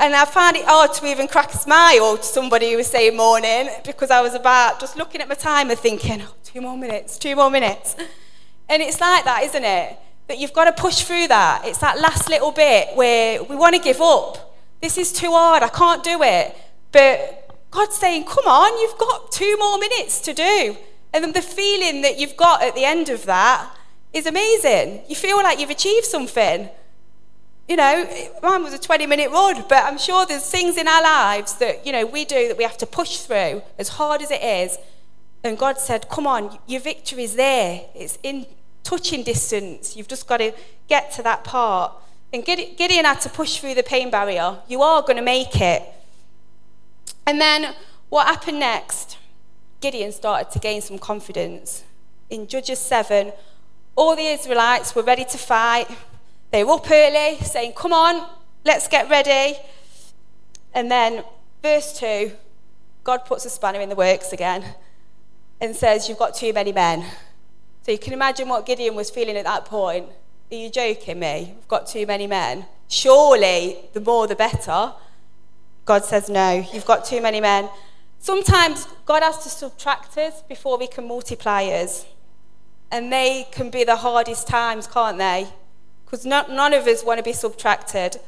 And 0.00 0.14
I 0.14 0.24
found 0.24 0.56
it 0.56 0.64
hard 0.64 0.94
to 0.94 1.06
even 1.06 1.28
crack 1.28 1.52
a 1.52 1.58
smile 1.58 2.16
to 2.16 2.22
somebody 2.22 2.70
who 2.70 2.78
was 2.78 2.86
saying 2.86 3.14
morning 3.14 3.68
because 3.84 4.10
I 4.10 4.22
was 4.22 4.32
about 4.32 4.80
just 4.80 4.96
looking 4.96 5.20
at 5.20 5.28
my 5.28 5.34
timer 5.34 5.74
thinking, 5.74 6.22
oh, 6.22 6.34
two 6.42 6.62
more 6.62 6.74
minutes, 6.74 7.18
two 7.18 7.36
more 7.36 7.50
minutes. 7.50 7.96
And 8.66 8.80
it's 8.80 8.98
like 8.98 9.24
that, 9.24 9.42
isn't 9.42 9.62
it? 9.62 9.98
But 10.26 10.38
you've 10.38 10.54
got 10.54 10.74
to 10.74 10.82
push 10.82 11.02
through 11.02 11.28
that. 11.28 11.66
It's 11.66 11.76
that 11.80 12.00
last 12.00 12.30
little 12.30 12.50
bit 12.50 12.96
where 12.96 13.42
we 13.44 13.56
want 13.56 13.76
to 13.76 13.82
give 13.82 14.00
up. 14.00 14.56
This 14.80 14.96
is 14.96 15.12
too 15.12 15.32
hard. 15.32 15.62
I 15.62 15.68
can't 15.68 16.02
do 16.02 16.22
it. 16.22 16.56
But 16.92 17.54
God's 17.70 17.96
saying, 17.96 18.24
come 18.24 18.46
on, 18.46 18.80
you've 18.80 18.96
got 18.96 19.30
two 19.30 19.54
more 19.58 19.78
minutes 19.78 20.22
to 20.22 20.32
do. 20.32 20.78
And 21.12 21.22
then 21.22 21.32
the 21.34 21.42
feeling 21.42 22.00
that 22.00 22.18
you've 22.18 22.38
got 22.38 22.62
at 22.62 22.74
the 22.74 22.86
end 22.86 23.10
of 23.10 23.26
that 23.26 23.70
is 24.14 24.24
amazing. 24.24 25.02
You 25.08 25.14
feel 25.14 25.36
like 25.36 25.60
you've 25.60 25.68
achieved 25.68 26.06
something. 26.06 26.70
You 27.68 27.76
know, 27.76 28.04
mine 28.42 28.64
was 28.64 28.72
a 28.72 28.78
20 28.78 29.06
minute 29.06 29.30
run, 29.30 29.64
but 29.68 29.84
I'm 29.84 29.98
sure 29.98 30.26
there's 30.26 30.48
things 30.48 30.76
in 30.76 30.88
our 30.88 31.02
lives 31.02 31.54
that, 31.54 31.86
you 31.86 31.92
know, 31.92 32.04
we 32.04 32.24
do 32.24 32.48
that 32.48 32.56
we 32.56 32.64
have 32.64 32.78
to 32.78 32.86
push 32.86 33.18
through 33.18 33.62
as 33.78 33.88
hard 33.90 34.22
as 34.22 34.30
it 34.30 34.42
is. 34.42 34.76
And 35.44 35.56
God 35.56 35.78
said, 35.78 36.08
come 36.08 36.26
on, 36.26 36.58
your 36.66 36.80
victory 36.80 37.24
is 37.24 37.36
there. 37.36 37.82
It's 37.94 38.18
in 38.22 38.46
touching 38.82 39.22
distance. 39.22 39.96
You've 39.96 40.08
just 40.08 40.26
got 40.26 40.38
to 40.38 40.52
get 40.88 41.12
to 41.12 41.22
that 41.22 41.44
part. 41.44 41.92
And 42.32 42.44
Gideon 42.44 43.04
had 43.04 43.20
to 43.22 43.28
push 43.28 43.58
through 43.58 43.74
the 43.74 43.82
pain 43.82 44.10
barrier. 44.10 44.58
You 44.68 44.82
are 44.82 45.02
going 45.02 45.16
to 45.16 45.22
make 45.22 45.60
it. 45.60 45.82
And 47.26 47.40
then 47.40 47.74
what 48.08 48.26
happened 48.26 48.60
next? 48.60 49.16
Gideon 49.80 50.12
started 50.12 50.50
to 50.52 50.58
gain 50.58 50.80
some 50.82 50.98
confidence. 50.98 51.84
In 52.28 52.46
Judges 52.46 52.78
7, 52.78 53.32
all 53.96 54.14
the 54.14 54.26
Israelites 54.26 54.94
were 54.94 55.02
ready 55.02 55.24
to 55.24 55.38
fight. 55.38 55.88
They 56.50 56.64
were 56.64 56.72
up 56.72 56.90
early, 56.90 57.38
saying, 57.38 57.72
Come 57.76 57.92
on, 57.92 58.26
let's 58.64 58.88
get 58.88 59.08
ready. 59.08 59.58
And 60.74 60.90
then, 60.90 61.24
verse 61.62 61.98
2, 61.98 62.32
God 63.04 63.24
puts 63.24 63.44
a 63.44 63.50
spanner 63.50 63.80
in 63.80 63.88
the 63.88 63.94
works 63.94 64.32
again 64.32 64.64
and 65.60 65.76
says, 65.76 66.08
You've 66.08 66.18
got 66.18 66.34
too 66.34 66.52
many 66.52 66.72
men. 66.72 67.04
So 67.82 67.92
you 67.92 67.98
can 67.98 68.12
imagine 68.12 68.48
what 68.48 68.66
Gideon 68.66 68.94
was 68.94 69.10
feeling 69.10 69.36
at 69.36 69.44
that 69.44 69.64
point. 69.64 70.06
Are 70.50 70.54
you 70.54 70.70
joking 70.70 71.20
me? 71.20 71.54
We've 71.54 71.68
got 71.68 71.86
too 71.86 72.06
many 72.06 72.26
men. 72.26 72.66
Surely, 72.88 73.76
the 73.92 74.00
more 74.00 74.26
the 74.26 74.36
better. 74.36 74.92
God 75.84 76.04
says, 76.04 76.28
No, 76.28 76.66
you've 76.72 76.86
got 76.86 77.04
too 77.04 77.20
many 77.22 77.40
men. 77.40 77.68
Sometimes 78.18 78.86
God 79.06 79.22
has 79.22 79.38
to 79.44 79.48
subtract 79.48 80.18
us 80.18 80.42
before 80.42 80.76
we 80.76 80.88
can 80.88 81.06
multiply 81.06 81.62
us. 81.64 82.04
And 82.90 83.12
they 83.12 83.46
can 83.52 83.70
be 83.70 83.84
the 83.84 83.96
hardest 83.96 84.48
times, 84.48 84.86
can't 84.86 85.16
they? 85.16 85.48
Because 86.10 86.26
none 86.26 86.72
of 86.72 86.88
us 86.88 87.04
want 87.04 87.18
to 87.18 87.22
be 87.22 87.32
subtracted. 87.32 88.18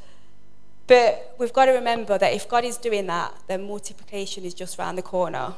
But 0.87 1.35
we've 1.37 1.53
got 1.53 1.65
to 1.65 1.73
remember 1.73 2.17
that 2.17 2.33
if 2.33 2.49
God 2.49 2.65
is 2.65 2.77
doing 2.77 3.09
that, 3.09 3.35
then 3.49 3.67
multiplication 3.67 4.45
is 4.45 4.55
just 4.55 4.79
round 4.79 4.97
the 4.97 5.03
corner. 5.03 5.55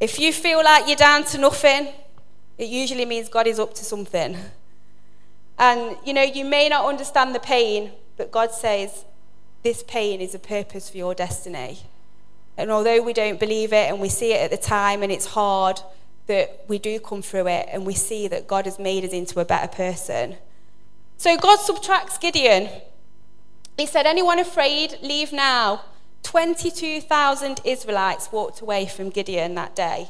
If 0.00 0.18
you 0.18 0.32
feel 0.32 0.64
like 0.64 0.88
you're 0.88 0.96
down 0.96 1.22
to 1.26 1.38
nothing, 1.38 1.92
it 2.58 2.68
usually 2.68 3.04
means 3.04 3.28
God 3.28 3.46
is 3.46 3.60
up 3.60 3.74
to 3.74 3.84
something. 3.84 4.36
And, 5.58 5.96
you 6.04 6.12
know, 6.12 6.22
you 6.22 6.44
may 6.44 6.68
not 6.68 6.86
understand 6.86 7.34
the 7.34 7.40
pain, 7.40 7.92
but 8.16 8.32
God 8.32 8.50
says, 8.50 9.04
this 9.62 9.84
pain 9.84 10.20
is 10.20 10.34
a 10.34 10.38
purpose 10.38 10.90
for 10.90 10.96
your 10.96 11.14
destiny. 11.14 11.80
And 12.56 12.70
although 12.70 13.00
we 13.00 13.12
don't 13.12 13.38
believe 13.38 13.72
it 13.72 13.90
and 13.90 14.00
we 14.00 14.08
see 14.08 14.32
it 14.32 14.40
at 14.40 14.50
the 14.50 14.56
time 14.56 15.02
and 15.02 15.12
it's 15.12 15.26
hard, 15.26 15.80
that 16.26 16.64
we 16.66 16.78
do 16.78 16.98
come 16.98 17.22
through 17.22 17.46
it 17.46 17.68
and 17.70 17.86
we 17.86 17.94
see 17.94 18.26
that 18.28 18.48
God 18.48 18.64
has 18.64 18.78
made 18.78 19.04
us 19.04 19.12
into 19.12 19.38
a 19.38 19.44
better 19.44 19.68
person. 19.68 20.36
So 21.16 21.36
God 21.36 21.60
subtracts 21.60 22.18
Gideon. 22.18 22.68
He 23.76 23.86
said, 23.86 24.06
Anyone 24.06 24.38
afraid, 24.38 24.98
leave 25.02 25.32
now. 25.32 25.82
22,000 26.22 27.60
Israelites 27.64 28.32
walked 28.32 28.60
away 28.60 28.86
from 28.86 29.10
Gideon 29.10 29.54
that 29.54 29.76
day. 29.76 30.08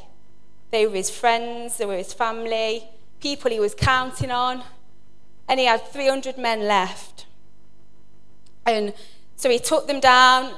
They 0.71 0.85
were 0.85 0.95
his 0.95 1.09
friends, 1.09 1.77
they 1.77 1.85
were 1.85 1.95
his 1.95 2.13
family, 2.13 2.83
people 3.21 3.51
he 3.51 3.59
was 3.59 3.75
counting 3.75 4.31
on, 4.31 4.63
and 5.47 5.59
he 5.59 5.65
had 5.65 5.85
300 5.87 6.37
men 6.37 6.61
left. 6.67 7.25
And 8.65 8.93
so 9.35 9.49
he 9.49 9.59
took 9.59 9.87
them 9.87 9.99
down. 9.99 10.55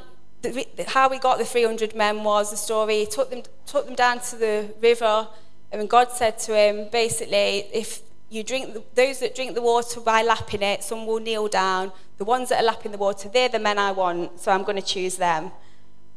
how 0.87 1.09
he 1.09 1.19
got 1.19 1.37
the 1.37 1.45
300 1.45 1.93
men 1.93 2.23
was 2.23 2.49
the 2.49 2.57
story. 2.57 2.99
He 2.99 3.05
took 3.05 3.29
them, 3.29 3.43
took 3.67 3.85
them 3.85 3.95
down 3.95 4.19
to 4.21 4.35
the 4.37 4.73
river, 4.81 5.27
and 5.71 5.87
God 5.89 6.11
said 6.11 6.39
to 6.39 6.55
him, 6.55 6.87
basically, 6.91 7.67
if 7.73 8.01
you 8.29 8.43
drink 8.43 8.73
the, 8.73 8.83
those 8.95 9.19
that 9.19 9.35
drink 9.35 9.55
the 9.55 9.61
water 9.61 9.99
by 9.99 10.21
lapping 10.21 10.61
it, 10.61 10.83
some 10.83 11.05
will 11.05 11.19
kneel 11.19 11.47
down. 11.47 11.91
The 12.17 12.25
ones 12.25 12.49
that 12.49 12.61
are 12.61 12.65
lapping 12.65 12.91
the 12.91 12.97
water, 12.97 13.29
they're 13.29 13.49
the 13.49 13.59
men 13.59 13.79
I 13.79 13.91
want, 13.91 14.39
so 14.39 14.51
I'm 14.51 14.63
going 14.63 14.75
to 14.75 14.81
choose 14.81 15.17
them. 15.17 15.51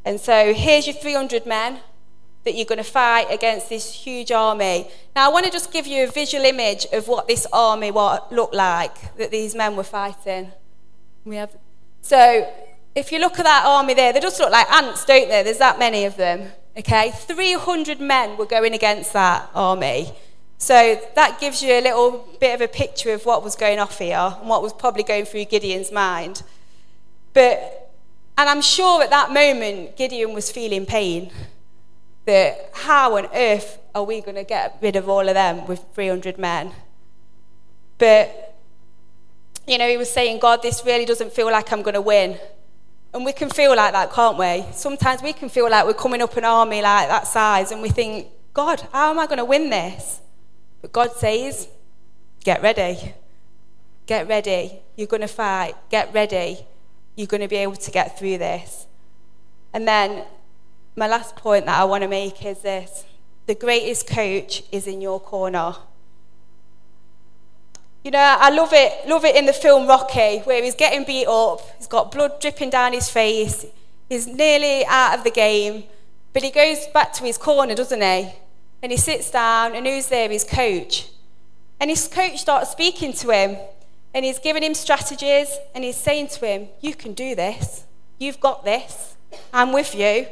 And 0.04 0.20
so 0.20 0.52
here's 0.52 0.86
your 0.86 0.96
300 0.96 1.46
men 1.46 1.80
that 2.44 2.54
you're 2.54 2.66
going 2.66 2.78
to 2.78 2.84
fight 2.84 3.26
against 3.30 3.68
this 3.68 3.92
huge 3.92 4.32
army. 4.32 4.88
Now, 5.14 5.30
I 5.30 5.32
want 5.32 5.46
to 5.46 5.52
just 5.52 5.72
give 5.72 5.86
you 5.86 6.04
a 6.04 6.06
visual 6.08 6.44
image 6.44 6.86
of 6.92 7.06
what 7.06 7.28
this 7.28 7.46
army 7.52 7.92
looked 7.92 8.54
like 8.54 9.16
that 9.16 9.30
these 9.30 9.54
men 9.54 9.76
were 9.76 9.84
fighting. 9.84 10.50
We 11.24 11.36
have, 11.36 11.56
so, 12.00 12.52
if 12.94 13.12
you 13.12 13.20
look 13.20 13.38
at 13.38 13.44
that 13.44 13.64
army 13.64 13.94
there, 13.94 14.12
they 14.12 14.20
just 14.20 14.40
look 14.40 14.50
like 14.50 14.70
ants, 14.72 15.04
don't 15.04 15.28
they? 15.28 15.44
There's 15.44 15.58
that 15.58 15.78
many 15.78 16.04
of 16.04 16.16
them. 16.16 16.50
Okay, 16.76 17.12
300 17.14 18.00
men 18.00 18.36
were 18.36 18.46
going 18.46 18.74
against 18.74 19.12
that 19.12 19.48
army. 19.54 20.12
So 20.62 20.96
that 21.16 21.40
gives 21.40 21.60
you 21.60 21.72
a 21.72 21.80
little 21.80 22.24
bit 22.38 22.54
of 22.54 22.60
a 22.60 22.68
picture 22.68 23.12
of 23.12 23.26
what 23.26 23.42
was 23.42 23.56
going 23.56 23.80
off 23.80 23.98
here 23.98 24.36
and 24.38 24.48
what 24.48 24.62
was 24.62 24.72
probably 24.72 25.02
going 25.02 25.24
through 25.24 25.46
Gideon's 25.46 25.90
mind. 25.90 26.44
But, 27.32 27.90
and 28.38 28.48
I'm 28.48 28.62
sure 28.62 29.02
at 29.02 29.10
that 29.10 29.32
moment, 29.32 29.96
Gideon 29.96 30.34
was 30.34 30.52
feeling 30.52 30.86
pain. 30.86 31.32
That 32.26 32.70
how 32.74 33.16
on 33.16 33.26
earth 33.34 33.80
are 33.92 34.04
we 34.04 34.20
going 34.20 34.36
to 34.36 34.44
get 34.44 34.78
rid 34.80 34.94
of 34.94 35.08
all 35.08 35.28
of 35.28 35.34
them 35.34 35.66
with 35.66 35.84
300 35.96 36.38
men? 36.38 36.70
But, 37.98 38.56
you 39.66 39.78
know, 39.78 39.88
he 39.88 39.96
was 39.96 40.12
saying, 40.12 40.38
God, 40.38 40.62
this 40.62 40.86
really 40.86 41.04
doesn't 41.04 41.32
feel 41.32 41.50
like 41.50 41.72
I'm 41.72 41.82
going 41.82 41.94
to 41.94 42.00
win. 42.00 42.38
And 43.12 43.24
we 43.24 43.32
can 43.32 43.50
feel 43.50 43.74
like 43.74 43.94
that, 43.94 44.12
can't 44.12 44.38
we? 44.38 44.64
Sometimes 44.72 45.22
we 45.22 45.32
can 45.32 45.48
feel 45.48 45.68
like 45.68 45.86
we're 45.86 45.92
coming 45.92 46.22
up 46.22 46.36
an 46.36 46.44
army 46.44 46.82
like 46.82 47.08
that 47.08 47.26
size 47.26 47.72
and 47.72 47.82
we 47.82 47.88
think, 47.88 48.28
God, 48.54 48.80
how 48.92 49.10
am 49.10 49.18
I 49.18 49.26
going 49.26 49.38
to 49.38 49.44
win 49.44 49.68
this? 49.68 50.20
But 50.82 50.92
God 50.92 51.12
says, 51.12 51.68
get 52.44 52.60
ready. 52.60 53.14
Get 54.06 54.28
ready. 54.28 54.80
You're 54.96 55.06
going 55.06 55.22
to 55.22 55.28
fight. 55.28 55.74
Get 55.88 56.12
ready. 56.12 56.58
You're 57.16 57.28
going 57.28 57.40
to 57.40 57.48
be 57.48 57.56
able 57.56 57.76
to 57.76 57.90
get 57.90 58.18
through 58.18 58.38
this. 58.38 58.86
And 59.72 59.88
then 59.88 60.24
my 60.96 61.06
last 61.06 61.36
point 61.36 61.66
that 61.66 61.80
I 61.80 61.84
want 61.84 62.02
to 62.02 62.08
make 62.08 62.44
is 62.44 62.58
this 62.58 63.06
the 63.46 63.54
greatest 63.54 64.06
coach 64.06 64.62
is 64.70 64.86
in 64.86 65.00
your 65.00 65.18
corner. 65.20 65.74
You 68.04 68.10
know, 68.10 68.18
I 68.18 68.50
love 68.50 68.70
it, 68.72 69.08
love 69.08 69.24
it 69.24 69.36
in 69.36 69.46
the 69.46 69.52
film 69.52 69.86
Rocky, 69.86 70.38
where 70.40 70.62
he's 70.62 70.74
getting 70.74 71.04
beat 71.04 71.26
up, 71.26 71.60
he's 71.78 71.86
got 71.86 72.10
blood 72.10 72.40
dripping 72.40 72.70
down 72.70 72.92
his 72.92 73.08
face, 73.08 73.64
he's 74.08 74.26
nearly 74.26 74.84
out 74.86 75.18
of 75.18 75.24
the 75.24 75.30
game, 75.30 75.84
but 76.32 76.42
he 76.42 76.50
goes 76.50 76.86
back 76.88 77.12
to 77.14 77.24
his 77.24 77.38
corner, 77.38 77.74
doesn't 77.76 78.00
he? 78.00 78.32
And 78.82 78.90
he 78.90 78.98
sits 78.98 79.30
down, 79.30 79.74
and 79.74 79.86
who's 79.86 80.08
there? 80.08 80.28
His 80.28 80.44
coach. 80.44 81.08
And 81.78 81.90
his 81.90 82.08
coach 82.08 82.38
starts 82.38 82.70
speaking 82.70 83.12
to 83.14 83.30
him, 83.30 83.56
and 84.14 84.24
he's 84.24 84.38
giving 84.38 84.62
him 84.62 84.74
strategies, 84.74 85.56
and 85.74 85.84
he's 85.84 85.96
saying 85.96 86.28
to 86.28 86.46
him, 86.46 86.68
You 86.80 86.94
can 86.94 87.12
do 87.14 87.34
this. 87.34 87.84
You've 88.18 88.40
got 88.40 88.64
this. 88.64 89.16
I'm 89.52 89.72
with 89.72 89.94
you. 89.94 90.26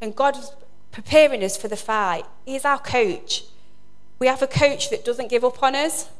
And 0.00 0.14
God 0.14 0.34
God's 0.34 0.52
preparing 0.90 1.42
us 1.42 1.56
for 1.56 1.68
the 1.68 1.76
fight. 1.76 2.24
He's 2.44 2.64
our 2.64 2.78
coach. 2.78 3.44
We 4.18 4.26
have 4.26 4.42
a 4.42 4.46
coach 4.46 4.90
that 4.90 5.04
doesn't 5.04 5.30
give 5.30 5.44
up 5.44 5.62
on 5.62 5.74
us. 5.74 6.10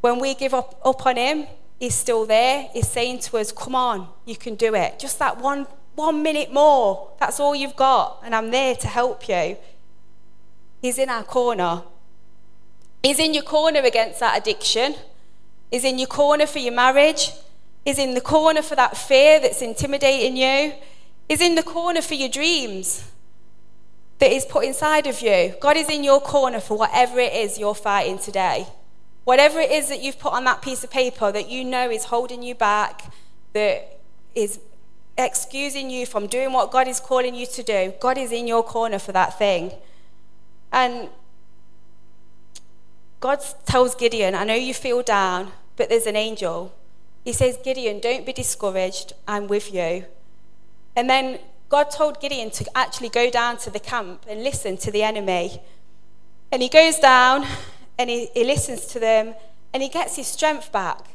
When 0.00 0.20
we 0.20 0.34
give 0.34 0.52
up, 0.54 0.80
up 0.84 1.06
on 1.06 1.16
him, 1.16 1.46
he's 1.80 1.94
still 1.94 2.26
there. 2.26 2.68
He's 2.72 2.86
saying 2.86 3.20
to 3.20 3.38
us, 3.38 3.50
Come 3.50 3.74
on, 3.74 4.08
you 4.26 4.36
can 4.36 4.54
do 4.54 4.74
it. 4.74 4.98
Just 4.98 5.18
that 5.18 5.40
one, 5.40 5.66
one 5.94 6.22
minute 6.22 6.52
more. 6.52 7.10
That's 7.18 7.40
all 7.40 7.54
you've 7.54 7.74
got. 7.74 8.20
And 8.22 8.34
I'm 8.34 8.50
there 8.50 8.76
to 8.76 8.86
help 8.86 9.28
you. 9.28 9.56
He's 10.84 10.98
in 10.98 11.08
our 11.08 11.22
corner. 11.24 11.82
He's 13.02 13.18
in 13.18 13.32
your 13.32 13.42
corner 13.42 13.80
against 13.80 14.20
that 14.20 14.36
addiction. 14.36 14.94
He's 15.70 15.82
in 15.82 15.98
your 15.98 16.08
corner 16.08 16.46
for 16.46 16.58
your 16.58 16.74
marriage. 16.74 17.30
He's 17.86 17.98
in 17.98 18.12
the 18.12 18.20
corner 18.20 18.60
for 18.60 18.76
that 18.76 18.94
fear 18.94 19.40
that's 19.40 19.62
intimidating 19.62 20.36
you. 20.36 20.74
He's 21.26 21.40
in 21.40 21.54
the 21.54 21.62
corner 21.62 22.02
for 22.02 22.12
your 22.12 22.28
dreams 22.28 23.10
that 24.18 24.30
He's 24.30 24.44
put 24.44 24.66
inside 24.66 25.06
of 25.06 25.22
you. 25.22 25.54
God 25.58 25.78
is 25.78 25.88
in 25.88 26.04
your 26.04 26.20
corner 26.20 26.60
for 26.60 26.76
whatever 26.76 27.18
it 27.18 27.32
is 27.32 27.56
you're 27.56 27.74
fighting 27.74 28.18
today. 28.18 28.66
Whatever 29.24 29.60
it 29.60 29.70
is 29.70 29.88
that 29.88 30.02
you've 30.02 30.18
put 30.18 30.34
on 30.34 30.44
that 30.44 30.60
piece 30.60 30.84
of 30.84 30.90
paper 30.90 31.32
that 31.32 31.48
you 31.48 31.64
know 31.64 31.88
is 31.88 32.04
holding 32.04 32.42
you 32.42 32.54
back, 32.54 33.10
that 33.54 34.00
is 34.34 34.60
excusing 35.16 35.88
you 35.88 36.04
from 36.04 36.26
doing 36.26 36.52
what 36.52 36.70
God 36.70 36.86
is 36.88 37.00
calling 37.00 37.34
you 37.34 37.46
to 37.46 37.62
do, 37.62 37.94
God 38.02 38.18
is 38.18 38.32
in 38.32 38.46
your 38.46 38.62
corner 38.62 38.98
for 38.98 39.12
that 39.12 39.38
thing. 39.38 39.72
And 40.74 41.08
God 43.20 43.38
tells 43.64 43.94
Gideon, 43.94 44.34
I 44.34 44.42
know 44.42 44.54
you 44.54 44.74
feel 44.74 45.04
down, 45.04 45.52
but 45.76 45.88
there's 45.88 46.06
an 46.06 46.16
angel. 46.16 46.74
He 47.24 47.32
says, 47.32 47.56
Gideon, 47.64 48.00
don't 48.00 48.26
be 48.26 48.32
discouraged. 48.32 49.12
I'm 49.28 49.46
with 49.46 49.72
you. 49.72 50.04
And 50.96 51.08
then 51.08 51.38
God 51.68 51.92
told 51.92 52.20
Gideon 52.20 52.50
to 52.50 52.66
actually 52.76 53.08
go 53.08 53.30
down 53.30 53.56
to 53.58 53.70
the 53.70 53.78
camp 53.78 54.26
and 54.28 54.42
listen 54.42 54.76
to 54.78 54.90
the 54.90 55.04
enemy. 55.04 55.62
And 56.50 56.60
he 56.60 56.68
goes 56.68 56.98
down 56.98 57.46
and 57.96 58.10
he, 58.10 58.26
he 58.34 58.42
listens 58.42 58.86
to 58.86 58.98
them 58.98 59.34
and 59.72 59.80
he 59.80 59.88
gets 59.88 60.16
his 60.16 60.26
strength 60.26 60.72
back. 60.72 61.06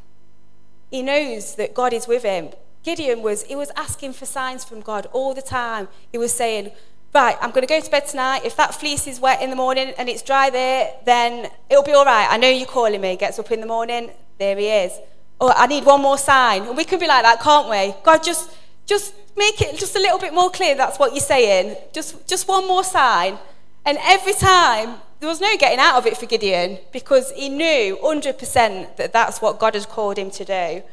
He 0.89 1.01
knows 1.01 1.55
that 1.55 1.73
God 1.73 1.91
is 1.91 2.07
with 2.07 2.23
him. 2.23 2.49
Gideon 2.81 3.21
was, 3.21 3.43
he 3.43 3.57
was 3.57 3.71
asking 3.75 4.13
for 4.13 4.25
signs 4.25 4.63
from 4.63 4.79
God 4.79 5.07
all 5.11 5.33
the 5.33 5.41
time. 5.41 5.89
He 6.13 6.17
was 6.17 6.33
saying, 6.33 6.71
right, 7.13 7.37
I'm 7.41 7.51
going 7.51 7.65
to 7.65 7.67
go 7.67 7.79
to 7.79 7.91
bed 7.91 8.07
tonight. 8.07 8.41
If 8.45 8.55
that 8.57 8.75
fleece 8.75 9.07
is 9.07 9.19
wet 9.19 9.41
in 9.41 9.49
the 9.49 9.55
morning 9.55 9.93
and 9.97 10.09
it's 10.09 10.21
dry 10.21 10.49
there, 10.49 10.91
then 11.05 11.49
it'll 11.69 11.83
be 11.83 11.93
all 11.93 12.05
right. 12.05 12.27
I 12.29 12.37
know 12.37 12.49
you're 12.49 12.67
calling 12.67 13.01
me. 13.01 13.15
Gets 13.15 13.39
up 13.39 13.51
in 13.51 13.61
the 13.61 13.67
morning, 13.67 14.11
there 14.37 14.57
he 14.57 14.67
is. 14.67 14.93
Oh, 15.41 15.53
I 15.55 15.67
need 15.67 15.85
one 15.85 16.01
more 16.01 16.17
sign. 16.17 16.63
And 16.63 16.77
we 16.77 16.83
can 16.83 16.99
be 16.99 17.07
like 17.07 17.23
that, 17.23 17.39
can't 17.41 17.69
we? 17.69 17.93
God, 18.03 18.23
just, 18.23 18.51
just 18.85 19.13
make 19.37 19.61
it 19.61 19.77
just 19.77 19.95
a 19.95 19.99
little 19.99 20.19
bit 20.19 20.33
more 20.33 20.49
clear 20.49 20.75
that's 20.75 20.99
what 20.99 21.13
you're 21.13 21.21
saying. 21.21 21.77
Just, 21.93 22.27
just 22.27 22.47
one 22.47 22.67
more 22.67 22.83
sign. 22.83 23.37
And 23.85 23.97
every 24.01 24.33
time, 24.33 24.95
there 25.19 25.29
was 25.29 25.41
no 25.41 25.55
getting 25.57 25.79
out 25.79 25.95
of 25.95 26.05
it 26.05 26.17
for 26.17 26.25
Gideon 26.25 26.79
because 26.91 27.31
he 27.31 27.49
knew 27.49 27.97
100% 28.01 28.97
that 28.97 29.11
that's 29.11 29.41
what 29.41 29.59
God 29.59 29.73
had 29.73 29.87
called 29.89 30.17
him 30.17 30.31
to 30.31 30.45
do. 30.45 30.83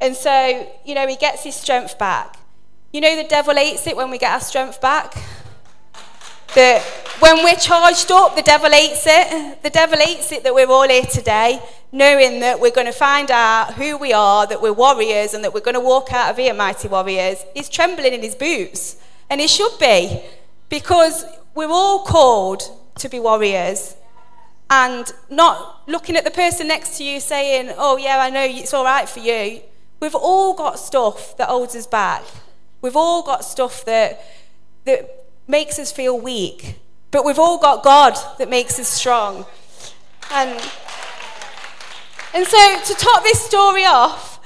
And 0.00 0.16
so, 0.16 0.70
you 0.84 0.94
know, 0.94 1.06
he 1.06 1.16
gets 1.16 1.44
his 1.44 1.54
strength 1.54 1.98
back. 1.98 2.38
You 2.92 3.00
know, 3.00 3.16
the 3.16 3.28
devil 3.28 3.54
hates 3.54 3.86
it 3.86 3.96
when 3.96 4.10
we 4.10 4.18
get 4.18 4.32
our 4.32 4.40
strength 4.40 4.80
back. 4.80 5.14
That 6.54 6.82
when 7.20 7.44
we're 7.44 7.56
charged 7.56 8.10
up, 8.10 8.34
the 8.34 8.42
devil 8.42 8.70
hates 8.70 9.04
it. 9.06 9.62
The 9.62 9.70
devil 9.70 9.98
hates 9.98 10.32
it 10.32 10.42
that 10.42 10.54
we're 10.54 10.68
all 10.68 10.88
here 10.88 11.04
today, 11.04 11.60
knowing 11.92 12.40
that 12.40 12.58
we're 12.58 12.70
going 12.70 12.86
to 12.86 12.92
find 12.92 13.30
out 13.30 13.74
who 13.74 13.96
we 13.96 14.12
are, 14.12 14.46
that 14.46 14.60
we're 14.60 14.72
warriors, 14.72 15.34
and 15.34 15.44
that 15.44 15.52
we're 15.54 15.60
going 15.60 15.74
to 15.74 15.80
walk 15.80 16.12
out 16.12 16.30
of 16.30 16.38
here 16.38 16.54
mighty 16.54 16.88
warriors. 16.88 17.44
He's 17.54 17.68
trembling 17.68 18.14
in 18.14 18.22
his 18.22 18.34
boots, 18.34 18.96
and 19.28 19.40
he 19.40 19.46
should 19.46 19.78
be, 19.78 20.22
because 20.68 21.24
we're 21.54 21.70
all 21.70 22.04
called 22.04 22.62
to 22.96 23.08
be 23.08 23.20
warriors. 23.20 23.96
And 24.70 25.12
not 25.28 25.82
looking 25.88 26.16
at 26.16 26.24
the 26.24 26.30
person 26.30 26.68
next 26.68 26.96
to 26.98 27.04
you 27.04 27.20
saying, 27.20 27.74
Oh, 27.76 27.96
yeah, 27.96 28.18
I 28.18 28.30
know 28.30 28.44
it's 28.44 28.72
all 28.72 28.84
right 28.84 29.08
for 29.08 29.18
you. 29.18 29.60
We've 29.98 30.14
all 30.14 30.54
got 30.54 30.78
stuff 30.78 31.36
that 31.36 31.48
holds 31.48 31.74
us 31.76 31.86
back. 31.86 32.22
We've 32.80 32.96
all 32.96 33.22
got 33.22 33.44
stuff 33.44 33.84
that, 33.84 34.24
that 34.84 35.19
makes 35.50 35.78
us 35.78 35.90
feel 35.90 36.18
weak, 36.18 36.76
but 37.10 37.24
we've 37.24 37.38
all 37.38 37.58
got 37.58 37.82
God 37.82 38.16
that 38.38 38.48
makes 38.48 38.78
us 38.78 38.88
strong. 38.88 39.44
And, 40.32 40.50
and 42.32 42.46
so, 42.46 42.80
to 42.84 42.94
top 42.94 43.24
this 43.24 43.44
story 43.44 43.84
off, 43.84 44.38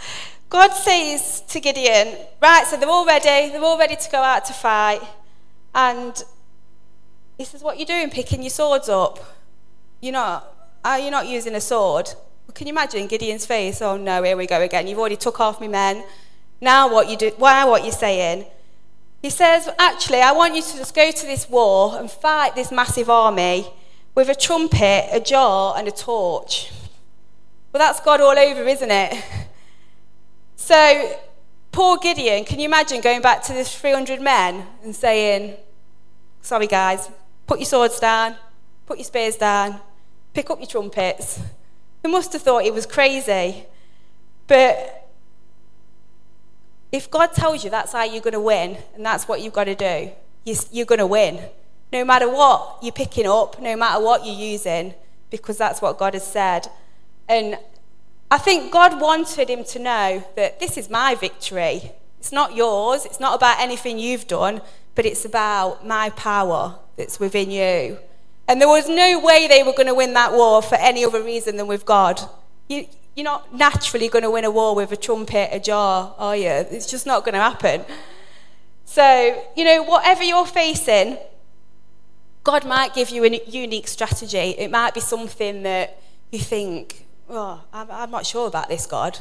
God 0.49 0.73
says 0.73 1.43
to 1.49 1.61
Gideon, 1.61 2.17
Right, 2.41 2.67
so 2.67 2.77
they're 2.77 2.89
all 2.89 3.07
ready, 3.07 3.53
they're 3.53 3.63
all 3.63 3.79
ready 3.79 3.97
to 3.97 4.11
go 4.11 4.19
out 4.19 4.45
to 4.47 4.53
fight. 4.53 5.01
And 5.75 6.23
he 7.37 7.45
says, 7.45 7.63
What 7.63 7.77
are 7.77 7.81
you 7.81 7.87
doing, 7.87 8.09
picking 8.11 8.43
your 8.43 8.51
swords 8.51 8.89
up? 8.89 9.19
You're 10.01 10.13
not, 10.13 10.47
are 10.85 10.99
you 10.99 11.11
not 11.11 11.27
using 11.27 11.55
a 11.55 11.61
sword? 11.61 12.07
Well, 12.47 12.55
can 12.55 12.67
you 12.67 12.73
imagine 12.73 13.07
Gideon's 13.09 13.47
face? 13.47 13.83
Oh 13.83 13.97
no, 13.97 14.23
here 14.23 14.37
we 14.37 14.47
go 14.47 14.61
again. 14.61 14.87
You've 14.87 14.99
already 14.99 15.17
took 15.17 15.41
off 15.41 15.61
me 15.61 15.69
men. 15.69 16.05
Now 16.61 16.93
what 16.93 17.09
you 17.09 17.17
do, 17.17 17.33
why 17.37 17.65
what 17.65 17.83
you're 17.83 17.93
saying? 17.93 18.47
He 19.25 19.31
says, 19.31 19.71
Actually, 19.79 20.21
I 20.21 20.33
want 20.33 20.55
you 20.55 20.61
to 20.61 20.77
just 20.77 20.95
go 20.95 21.11
to 21.11 21.27
this 21.27 21.49
war 21.49 21.97
and 21.99 22.11
fight 22.11 22.55
this 22.55 22.71
massive 22.71 23.09
army 23.09 23.67
with 24.15 24.29
a 24.29 24.35
trumpet, 24.35 25.09
a 25.11 25.19
jar, 25.19 25.75
and 25.79 25.89
a 25.89 25.91
torch. 25.91 26.71
Well, 27.73 27.79
that's 27.79 28.01
God 28.01 28.21
all 28.21 28.39
over, 28.39 28.65
isn't 28.65 28.91
it? 28.91 29.25
So, 30.57 31.19
poor 31.73 31.97
Gideon, 31.99 32.45
can 32.45 32.59
you 32.59 32.67
imagine 32.67 33.01
going 33.01 33.23
back 33.23 33.43
to 33.45 33.55
the 33.55 33.65
300 33.65 34.21
men 34.21 34.67
and 34.83 34.95
saying, 34.95 35.57
Sorry, 36.43 36.67
guys, 36.67 37.11
put 37.47 37.59
your 37.59 37.67
swords 37.67 37.99
down, 37.99 38.37
put 38.85 38.99
your 38.99 39.05
spears 39.07 39.37
down, 39.37 39.81
pick 40.35 40.51
up 40.51 40.59
your 40.59 40.69
trumpets. 40.69 41.41
They 42.03 42.11
must 42.11 42.35
have 42.35 42.43
thought 42.43 42.65
he 42.65 42.71
was 42.71 42.85
crazy. 42.85 43.65
But 44.47 45.04
if 46.95 47.11
God 47.11 47.33
tells 47.33 47.65
you 47.65 47.71
that's 47.71 47.91
how 47.91 48.05
you're 48.05 48.23
going 48.23 48.35
to 48.35 48.41
win 48.41 48.77
and 48.95 49.05
that's 49.05 49.27
what 49.27 49.41
you've 49.41 49.53
got 49.53 49.65
to 49.65 49.75
do, 49.75 50.13
you're 50.71 50.87
going 50.87 51.01
to 51.01 51.07
win. 51.07 51.41
No 51.93 52.05
matter 52.05 52.29
what 52.31 52.79
you're 52.83 52.93
picking 52.93 53.27
up, 53.27 53.61
no 53.61 53.75
matter 53.75 54.01
what 54.01 54.25
you're 54.25 54.37
using, 54.37 54.95
because 55.29 55.59
that's 55.59 55.83
what 55.83 55.99
God 55.99 56.15
has 56.15 56.25
said. 56.25 56.69
And 57.29 57.59
I 58.31 58.39
think 58.39 58.73
God 58.73 59.01
wanted 59.01 59.51
him 59.51 59.65
to 59.65 59.79
know 59.81 60.25
that 60.37 60.61
this 60.61 60.77
is 60.79 60.89
my 60.89 61.17
victory. 61.17 61.91
It's 62.21 62.31
not 62.31 62.55
yours. 62.55 63.05
It's 63.05 63.19
not 63.19 63.35
about 63.35 63.59
anything 63.59 63.99
you've 63.99 64.29
done, 64.29 64.61
but 64.95 65.05
it's 65.05 65.25
about 65.25 65.85
my 65.85 66.11
power 66.11 66.79
that's 66.97 67.19
within 67.19 67.51
you. 67.51 67.99
And 68.47 68.61
there 68.61 68.69
was 68.69 68.89
no 68.89 69.19
way 69.19 69.49
they 69.49 69.65
were 69.65 69.73
going 69.73 69.89
to 69.89 69.95
win 69.95 70.15
that 70.15 70.33
war 70.33 70.63
for 70.63 70.77
any 70.77 71.05
other 71.05 71.23
reason 71.23 71.57
than 71.57 71.67
with 71.67 71.85
God. 71.85 72.21
You're 73.15 73.25
not 73.25 73.55
naturally 73.55 74.09
going 74.09 74.23
to 74.23 74.31
win 74.31 74.45
a 74.45 74.51
war 74.51 74.75
with 74.75 74.91
a 74.93 74.97
trumpet, 74.97 75.51
a 75.53 75.61
jar, 75.61 76.15
are 76.19 76.37
you? 76.37 76.49
It's 76.49 76.91
just 76.91 77.07
not 77.07 77.25
going 77.25 77.35
to 77.35 77.41
happen. 77.41 77.85
So, 78.85 79.43
you 79.57 79.65
know, 79.65 79.83
whatever 79.83 80.23
you're 80.23 80.47
facing, 80.47 81.19
God 82.43 82.67
might 82.67 82.93
give 82.95 83.11
you 83.11 83.25
a 83.25 83.41
unique 83.47 83.89
strategy. 83.89 84.39
It 84.59 84.71
might 84.71 84.95
be 84.95 85.01
something 85.01 85.63
that 85.63 86.01
you 86.31 86.39
think, 86.41 87.07
oh, 87.31 87.63
I'm, 87.73 87.91
I'm 87.91 88.11
not 88.11 88.27
sure 88.27 88.47
about 88.49 88.69
this, 88.69 88.85
God. 88.87 89.19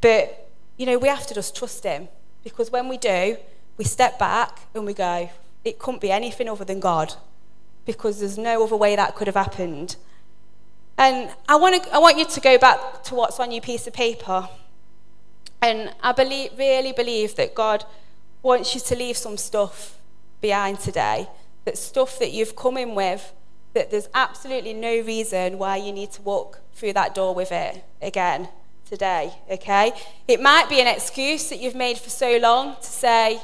But, 0.00 0.48
you 0.76 0.86
know, 0.86 0.98
we 0.98 1.08
have 1.08 1.26
to 1.26 1.34
just 1.34 1.56
trust 1.56 1.84
Him. 1.84 2.08
Because 2.44 2.70
when 2.70 2.88
we 2.88 2.96
do, 2.96 3.36
we 3.76 3.84
step 3.84 4.18
back 4.18 4.60
and 4.74 4.86
we 4.86 4.94
go, 4.94 5.28
it 5.64 5.78
couldn't 5.78 6.00
be 6.00 6.12
anything 6.12 6.48
other 6.48 6.64
than 6.64 6.80
God. 6.80 7.14
Because 7.84 8.20
there's 8.20 8.38
no 8.38 8.64
other 8.64 8.76
way 8.76 8.94
that 8.94 9.16
could 9.16 9.26
have 9.26 9.36
happened. 9.36 9.96
And 10.98 11.30
I 11.48 11.56
want, 11.56 11.82
to, 11.82 11.94
I 11.94 11.98
want 11.98 12.18
you 12.18 12.24
to 12.24 12.40
go 12.40 12.58
back 12.58 13.02
to 13.04 13.14
what's 13.14 13.38
on 13.38 13.52
your 13.52 13.60
piece 13.60 13.86
of 13.86 13.92
paper. 13.92 14.48
And 15.60 15.94
I 16.02 16.12
believe, 16.12 16.52
really 16.58 16.92
believe 16.92 17.36
that 17.36 17.54
God 17.54 17.84
wants 18.42 18.74
you 18.74 18.80
to 18.80 18.96
leave 18.96 19.16
some 19.16 19.36
stuff 19.36 19.98
behind 20.40 20.80
today. 20.80 21.28
That 21.64 21.76
stuff 21.76 22.18
that 22.18 22.32
you've 22.32 22.56
come 22.56 22.76
in 22.76 22.94
with, 22.94 23.32
that 23.74 23.90
there's 23.90 24.08
absolutely 24.14 24.72
no 24.72 25.00
reason 25.00 25.58
why 25.58 25.76
you 25.76 25.92
need 25.92 26.12
to 26.12 26.22
walk 26.22 26.60
through 26.72 26.94
that 26.94 27.14
door 27.14 27.34
with 27.34 27.52
it 27.52 27.84
again 28.00 28.48
today, 28.88 29.32
okay? 29.50 29.92
It 30.28 30.40
might 30.40 30.68
be 30.68 30.80
an 30.80 30.86
excuse 30.86 31.48
that 31.50 31.60
you've 31.60 31.74
made 31.74 31.98
for 31.98 32.10
so 32.10 32.38
long 32.38 32.76
to 32.76 32.86
say, 32.86 33.40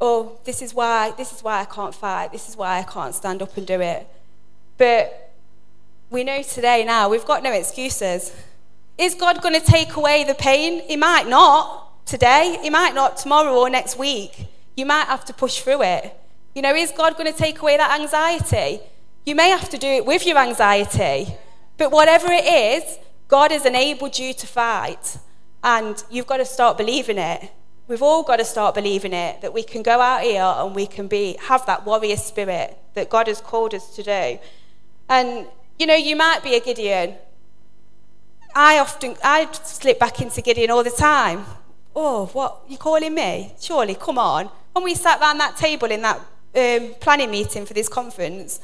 oh, 0.00 0.38
this 0.44 0.62
is 0.62 0.74
why, 0.74 1.12
this 1.16 1.32
is 1.32 1.42
why 1.42 1.60
I 1.60 1.64
can't 1.66 1.94
fight, 1.94 2.32
this 2.32 2.48
is 2.48 2.56
why 2.56 2.78
I 2.78 2.82
can't 2.82 3.14
stand 3.14 3.42
up 3.42 3.56
and 3.56 3.66
do 3.66 3.80
it. 3.80 4.08
But 4.78 5.23
we 6.14 6.22
know 6.22 6.42
today 6.44 6.84
now 6.84 7.08
we've 7.08 7.24
got 7.24 7.42
no 7.42 7.52
excuses. 7.52 8.32
Is 8.96 9.16
God 9.16 9.42
going 9.42 9.60
to 9.60 9.66
take 9.66 9.96
away 9.96 10.22
the 10.22 10.34
pain? 10.34 10.80
He 10.86 10.96
might 10.96 11.26
not 11.26 12.06
today, 12.06 12.56
He 12.62 12.70
might 12.70 12.94
not 12.94 13.16
tomorrow 13.16 13.52
or 13.52 13.68
next 13.68 13.98
week. 13.98 14.46
You 14.76 14.86
might 14.86 15.06
have 15.06 15.24
to 15.24 15.34
push 15.34 15.60
through 15.60 15.82
it. 15.82 16.16
You 16.54 16.62
know, 16.62 16.72
is 16.72 16.92
God 16.92 17.16
going 17.16 17.30
to 17.30 17.36
take 17.36 17.60
away 17.60 17.76
that 17.76 18.00
anxiety? 18.00 18.78
You 19.26 19.34
may 19.34 19.50
have 19.50 19.68
to 19.70 19.76
do 19.76 19.88
it 19.88 20.06
with 20.06 20.24
your 20.24 20.38
anxiety. 20.38 21.34
But 21.78 21.90
whatever 21.90 22.28
it 22.30 22.44
is, 22.44 22.98
God 23.26 23.50
has 23.50 23.66
enabled 23.66 24.16
you 24.16 24.32
to 24.34 24.46
fight. 24.46 25.18
And 25.64 26.00
you've 26.10 26.28
got 26.28 26.36
to 26.36 26.44
start 26.44 26.78
believing 26.78 27.18
it. 27.18 27.50
We've 27.88 28.02
all 28.02 28.22
got 28.22 28.36
to 28.36 28.44
start 28.44 28.76
believing 28.76 29.12
it 29.12 29.40
that 29.40 29.52
we 29.52 29.64
can 29.64 29.82
go 29.82 30.00
out 30.00 30.22
here 30.22 30.42
and 30.42 30.76
we 30.76 30.86
can 30.86 31.08
be 31.08 31.36
have 31.48 31.66
that 31.66 31.84
warrior 31.84 32.16
spirit 32.16 32.78
that 32.94 33.10
God 33.10 33.26
has 33.26 33.40
called 33.40 33.74
us 33.74 33.96
to 33.96 34.04
do. 34.04 34.38
And 35.08 35.48
you 35.78 35.86
know, 35.86 35.94
you 35.94 36.16
might 36.16 36.42
be 36.42 36.54
a 36.54 36.60
Gideon. 36.60 37.16
I 38.54 38.78
often 38.78 39.16
I 39.22 39.50
slip 39.52 39.98
back 39.98 40.20
into 40.20 40.40
Gideon 40.40 40.70
all 40.70 40.84
the 40.84 40.90
time. 40.90 41.44
Oh, 41.96 42.26
what 42.26 42.62
you 42.68 42.78
calling 42.78 43.14
me? 43.14 43.54
Surely, 43.60 43.94
come 43.94 44.18
on. 44.18 44.48
When 44.72 44.84
we 44.84 44.94
sat 44.94 45.20
around 45.20 45.38
that 45.38 45.56
table 45.56 45.90
in 45.90 46.02
that 46.02 46.20
um, 46.54 46.94
planning 47.00 47.30
meeting 47.30 47.66
for 47.66 47.74
this 47.74 47.88
conference, 47.88 48.60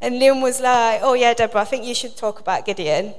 and 0.00 0.18
Lynn 0.18 0.40
was 0.40 0.60
like, 0.60 1.00
"Oh 1.02 1.14
yeah, 1.14 1.34
Deborah, 1.34 1.62
I 1.62 1.64
think 1.64 1.84
you 1.84 1.94
should 1.94 2.16
talk 2.16 2.40
about 2.40 2.66
Gideon." 2.66 3.14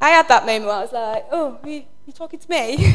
I 0.00 0.10
had 0.10 0.28
that 0.28 0.44
moment 0.44 0.66
where 0.66 0.74
I 0.74 0.80
was 0.82 0.92
like, 0.92 1.26
"Oh, 1.32 1.58
you, 1.64 1.84
you 2.06 2.12
talking 2.12 2.38
to 2.38 2.50
me?" 2.50 2.94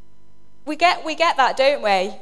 we 0.64 0.76
get 0.76 1.04
we 1.04 1.14
get 1.14 1.36
that, 1.36 1.56
don't 1.56 1.82
we? 1.82 2.14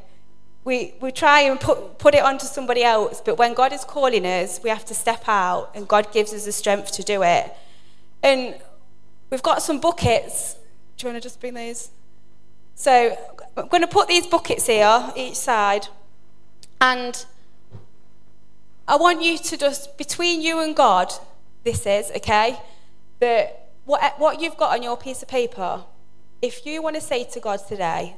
We, 0.68 0.92
we 1.00 1.10
try 1.10 1.40
and 1.40 1.58
put, 1.58 1.98
put 1.98 2.14
it 2.14 2.22
onto 2.22 2.44
somebody 2.44 2.84
else, 2.84 3.22
but 3.24 3.38
when 3.38 3.54
God 3.54 3.72
is 3.72 3.84
calling 3.84 4.26
us, 4.26 4.60
we 4.62 4.68
have 4.68 4.84
to 4.84 4.94
step 4.94 5.22
out, 5.26 5.70
and 5.74 5.88
God 5.88 6.12
gives 6.12 6.34
us 6.34 6.44
the 6.44 6.52
strength 6.52 6.92
to 6.92 7.02
do 7.02 7.22
it. 7.22 7.50
And 8.22 8.54
we've 9.30 9.42
got 9.42 9.62
some 9.62 9.80
buckets. 9.80 10.56
Do 10.98 11.06
you 11.06 11.12
want 11.12 11.22
to 11.22 11.26
just 11.26 11.40
bring 11.40 11.54
those? 11.54 11.88
So 12.74 13.16
I'm 13.56 13.68
going 13.68 13.80
to 13.80 13.88
put 13.88 14.08
these 14.08 14.26
buckets 14.26 14.66
here, 14.66 15.10
each 15.16 15.36
side, 15.36 15.88
and 16.82 17.24
I 18.86 18.96
want 18.96 19.22
you 19.22 19.38
to 19.38 19.56
just, 19.56 19.96
between 19.96 20.42
you 20.42 20.60
and 20.60 20.76
God, 20.76 21.10
this 21.64 21.86
is, 21.86 22.10
okay? 22.16 22.58
That 23.20 23.70
what, 23.86 24.20
what 24.20 24.42
you've 24.42 24.58
got 24.58 24.76
on 24.76 24.82
your 24.82 24.98
piece 24.98 25.22
of 25.22 25.28
paper, 25.28 25.84
if 26.42 26.66
you 26.66 26.82
want 26.82 26.96
to 26.96 27.00
say 27.00 27.24
to 27.24 27.40
God 27.40 27.60
today, 27.66 28.16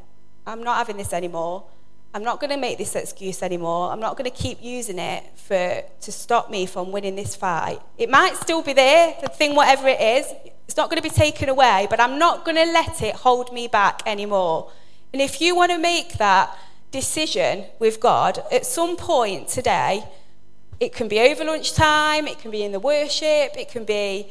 I'm 0.48 0.64
not 0.64 0.78
having 0.78 0.96
this 0.96 1.12
anymore, 1.12 1.62
I'm 2.12 2.24
not 2.24 2.40
going 2.40 2.50
to 2.50 2.56
make 2.56 2.76
this 2.76 2.96
excuse 2.96 3.40
anymore. 3.40 3.92
I'm 3.92 4.00
not 4.00 4.16
going 4.16 4.28
to 4.28 4.36
keep 4.36 4.58
using 4.60 4.98
it 4.98 5.24
for, 5.36 5.82
to 6.00 6.12
stop 6.12 6.50
me 6.50 6.66
from 6.66 6.90
winning 6.90 7.14
this 7.14 7.36
fight. 7.36 7.80
It 7.98 8.10
might 8.10 8.34
still 8.36 8.62
be 8.62 8.72
there, 8.72 9.14
the 9.22 9.28
thing, 9.28 9.54
whatever 9.54 9.86
it 9.86 10.00
is. 10.00 10.26
It's 10.66 10.76
not 10.76 10.90
going 10.90 11.00
to 11.00 11.08
be 11.08 11.14
taken 11.14 11.48
away, 11.48 11.86
but 11.88 12.00
I'm 12.00 12.18
not 12.18 12.44
going 12.44 12.56
to 12.56 12.64
let 12.64 13.00
it 13.00 13.14
hold 13.14 13.52
me 13.52 13.68
back 13.68 14.02
anymore. 14.06 14.72
And 15.12 15.22
if 15.22 15.40
you 15.40 15.54
want 15.54 15.70
to 15.70 15.78
make 15.78 16.14
that 16.14 16.56
decision 16.90 17.66
with 17.78 18.00
God, 18.00 18.42
at 18.50 18.66
some 18.66 18.96
point 18.96 19.46
today, 19.46 20.02
it 20.80 20.92
can 20.92 21.06
be 21.06 21.20
over 21.20 21.44
lunchtime, 21.44 22.26
it 22.26 22.40
can 22.40 22.50
be 22.50 22.64
in 22.64 22.72
the 22.72 22.80
worship, 22.80 23.56
it 23.56 23.68
can 23.70 23.84
be 23.84 24.28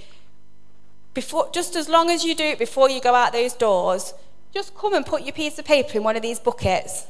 before, 1.14 1.50
just 1.54 1.78
as 1.78 1.88
long 1.88 2.10
as 2.10 2.26
you 2.26 2.36
do 2.36 2.44
it 2.44 2.60
before 2.60 2.90
you 2.90 3.00
go 3.00 3.16
out 3.16 3.32
those 3.32 3.54
doors, 3.54 4.14
just 4.54 4.76
come 4.76 4.94
and 4.94 5.06
put 5.06 5.22
your 5.22 5.34
piece 5.34 5.58
of 5.60 5.66
paper 5.66 5.98
in 5.98 6.04
one 6.04 6.18
of 6.18 6.22
these 6.22 6.40
buckets 6.40 7.06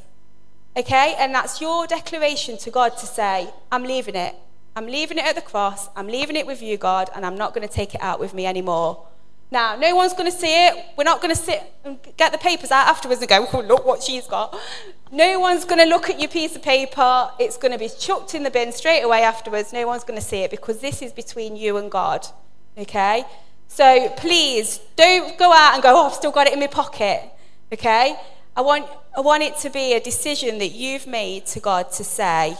Okay? 0.76 1.14
And 1.18 1.34
that's 1.34 1.60
your 1.60 1.86
declaration 1.86 2.58
to 2.58 2.70
God 2.70 2.96
to 2.98 3.06
say, 3.06 3.50
I'm 3.70 3.82
leaving 3.82 4.14
it. 4.14 4.34
I'm 4.76 4.86
leaving 4.86 5.18
it 5.18 5.24
at 5.24 5.34
the 5.34 5.42
cross. 5.42 5.88
I'm 5.96 6.06
leaving 6.06 6.36
it 6.36 6.46
with 6.46 6.62
you, 6.62 6.76
God, 6.76 7.10
and 7.14 7.26
I'm 7.26 7.36
not 7.36 7.54
going 7.54 7.66
to 7.66 7.72
take 7.72 7.94
it 7.94 8.02
out 8.02 8.20
with 8.20 8.32
me 8.34 8.46
anymore. 8.46 9.06
Now, 9.52 9.74
no 9.74 9.96
one's 9.96 10.12
going 10.12 10.30
to 10.30 10.36
see 10.36 10.66
it. 10.66 10.84
We're 10.96 11.04
not 11.04 11.20
going 11.20 11.34
to 11.34 11.40
sit 11.40 11.60
and 11.84 11.98
get 12.16 12.30
the 12.30 12.38
papers 12.38 12.70
out 12.70 12.86
afterwards 12.86 13.20
and 13.20 13.28
go, 13.28 13.48
oh, 13.52 13.60
look 13.62 13.84
what 13.84 14.00
she's 14.00 14.28
got. 14.28 14.56
No 15.10 15.40
one's 15.40 15.64
going 15.64 15.80
to 15.80 15.86
look 15.86 16.08
at 16.08 16.20
your 16.20 16.28
piece 16.28 16.54
of 16.54 16.62
paper. 16.62 17.30
It's 17.40 17.56
going 17.56 17.72
to 17.72 17.78
be 17.78 17.88
chucked 17.88 18.36
in 18.36 18.44
the 18.44 18.50
bin 18.50 18.70
straight 18.70 19.02
away 19.02 19.22
afterwards. 19.22 19.72
No 19.72 19.88
one's 19.88 20.04
going 20.04 20.20
to 20.20 20.24
see 20.24 20.38
it 20.38 20.52
because 20.52 20.78
this 20.78 21.02
is 21.02 21.12
between 21.12 21.56
you 21.56 21.78
and 21.78 21.90
God. 21.90 22.28
Okay? 22.78 23.24
So 23.66 24.08
please 24.16 24.78
don't 24.94 25.36
go 25.36 25.52
out 25.52 25.74
and 25.74 25.82
go, 25.82 25.96
oh, 25.96 26.06
I've 26.06 26.14
still 26.14 26.30
got 26.30 26.46
it 26.46 26.52
in 26.52 26.60
my 26.60 26.68
pocket. 26.68 27.20
Okay? 27.72 28.16
I 28.60 28.62
want, 28.62 28.90
I 29.16 29.20
want 29.22 29.42
it 29.42 29.56
to 29.60 29.70
be 29.70 29.94
a 29.94 30.00
decision 30.00 30.58
that 30.58 30.72
you've 30.72 31.06
made 31.06 31.46
to 31.46 31.60
God 31.60 31.90
to 31.92 32.04
say, 32.04 32.58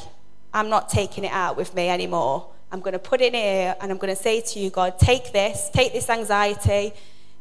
I'm 0.54 0.70
not 0.70 0.88
taking 0.88 1.24
it 1.24 1.30
out 1.30 1.58
with 1.58 1.74
me 1.74 1.90
anymore. 1.90 2.48
I'm 2.72 2.80
going 2.80 2.94
to 2.94 2.98
put 2.98 3.20
it 3.20 3.34
here 3.34 3.76
and 3.78 3.92
I'm 3.92 3.98
going 3.98 4.16
to 4.16 4.22
say 4.22 4.40
to 4.40 4.58
you, 4.58 4.70
God, 4.70 4.98
take 4.98 5.34
this, 5.34 5.68
take 5.74 5.92
this 5.92 6.08
anxiety, 6.08 6.94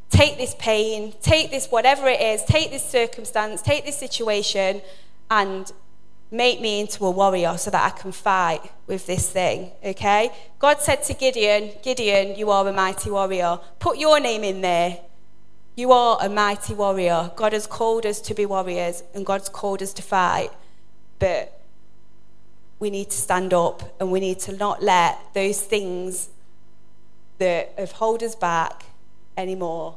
take 0.10 0.38
this 0.38 0.58
pain, 0.60 1.14
take 1.22 1.52
this 1.52 1.68
whatever 1.68 2.10
it 2.10 2.20
is, 2.20 2.44
take 2.44 2.70
this 2.70 2.84
circumstance, 2.84 3.62
take 3.62 3.86
this 3.86 3.98
situation, 3.98 4.82
and 5.32 5.72
make 6.30 6.60
me 6.60 6.82
into 6.82 7.06
a 7.06 7.12
warrior 7.12 7.58
so 7.58 7.72
that 7.72 7.94
I 7.94 7.98
can 7.98 8.12
fight 8.12 8.60
with 8.88 9.08
this 9.08 9.30
thing, 9.30 9.72
okay? 9.86 10.32
God 10.60 10.82
said 10.82 11.06
to 11.06 11.14
Gideon, 11.14 11.72
Gideon, 11.82 12.38
you 12.38 12.52
are 12.52 12.68
a 12.68 12.74
mighty 12.74 13.10
warrior. 13.10 13.58
Put 13.80 14.00
your 14.00 14.20
name 14.20 14.44
in 14.44 14.60
there. 14.60 15.00
You 15.80 15.94
are 15.94 16.18
a 16.20 16.28
mighty 16.28 16.74
warrior. 16.74 17.32
God 17.38 17.54
has 17.54 17.66
called 17.66 18.06
us 18.06 18.20
to 18.28 18.34
be 18.34 18.46
warriors 18.46 19.02
and 19.14 19.26
God's 19.26 19.48
called 19.48 19.82
us 19.82 19.94
to 19.94 20.02
fight. 20.02 20.50
But 21.20 21.58
we 22.80 22.90
need 22.90 23.10
to 23.12 23.18
stand 23.18 23.54
up 23.54 23.96
and 23.98 24.12
we 24.12 24.20
need 24.20 24.40
to 24.40 24.52
not 24.52 24.84
let 24.84 25.18
those 25.34 25.62
things 25.62 26.28
that 27.38 27.72
have 27.78 27.94
hold 27.94 28.24
us 28.24 28.36
back 28.36 28.88
anymore. 29.38 29.96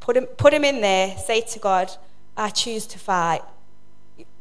Put 0.00 0.16
them, 0.16 0.26
put 0.26 0.50
them 0.50 0.64
in 0.64 0.82
there. 0.82 1.16
Say 1.16 1.40
to 1.40 1.58
God, 1.58 1.90
I 2.36 2.50
choose 2.50 2.84
to 2.88 2.98
fight. 2.98 3.40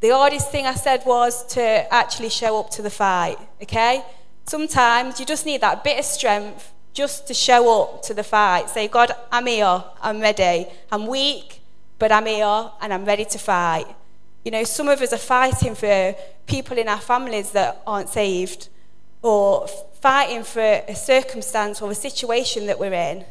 The 0.01 0.10
hardest 0.10 0.51
thing 0.51 0.65
I 0.65 0.73
said 0.73 1.04
was 1.06 1.47
to 1.54 1.63
actually 1.93 2.32
show 2.32 2.60
up 2.60 2.69
to 2.71 2.82
the 2.82 2.89
fight, 2.89 3.38
okay? 3.63 4.04
Sometimes 4.45 5.21
you 5.21 5.25
just 5.25 5.45
need 5.45 5.62
that 5.62 5.86
bit 5.86 5.97
of 5.99 6.04
strength 6.04 6.73
just 6.93 7.27
to 7.27 7.34
show 7.34 7.82
up 7.82 8.01
to 8.04 8.13
the 8.13 8.23
fight. 8.23 8.69
Say, 8.69 8.88
God, 8.88 9.12
I'm 9.32 9.47
here, 9.47 9.84
I'm 10.01 10.19
ready. 10.19 10.67
I'm 10.91 11.08
weak, 11.08 11.62
but 11.99 12.12
I'm 12.12 12.25
here 12.25 12.71
and 12.82 12.93
I'm 12.93 13.06
ready 13.06 13.25
to 13.25 13.38
fight. 13.38 13.86
You 14.43 14.51
know, 14.51 14.63
some 14.63 14.88
of 14.88 15.01
us 15.01 15.13
are 15.13 15.17
fighting 15.17 15.75
for 15.75 16.15
people 16.47 16.77
in 16.77 16.88
our 16.88 16.99
families 16.99 17.51
that 17.51 17.82
aren't 17.86 18.10
saved, 18.10 18.69
or 19.21 19.67
fighting 20.01 20.43
for 20.43 20.82
a 20.88 20.95
circumstance 20.95 21.82
or 21.82 21.91
a 21.91 21.95
situation 21.95 22.65
that 22.65 22.80
we're 22.80 22.93
in. 22.93 23.25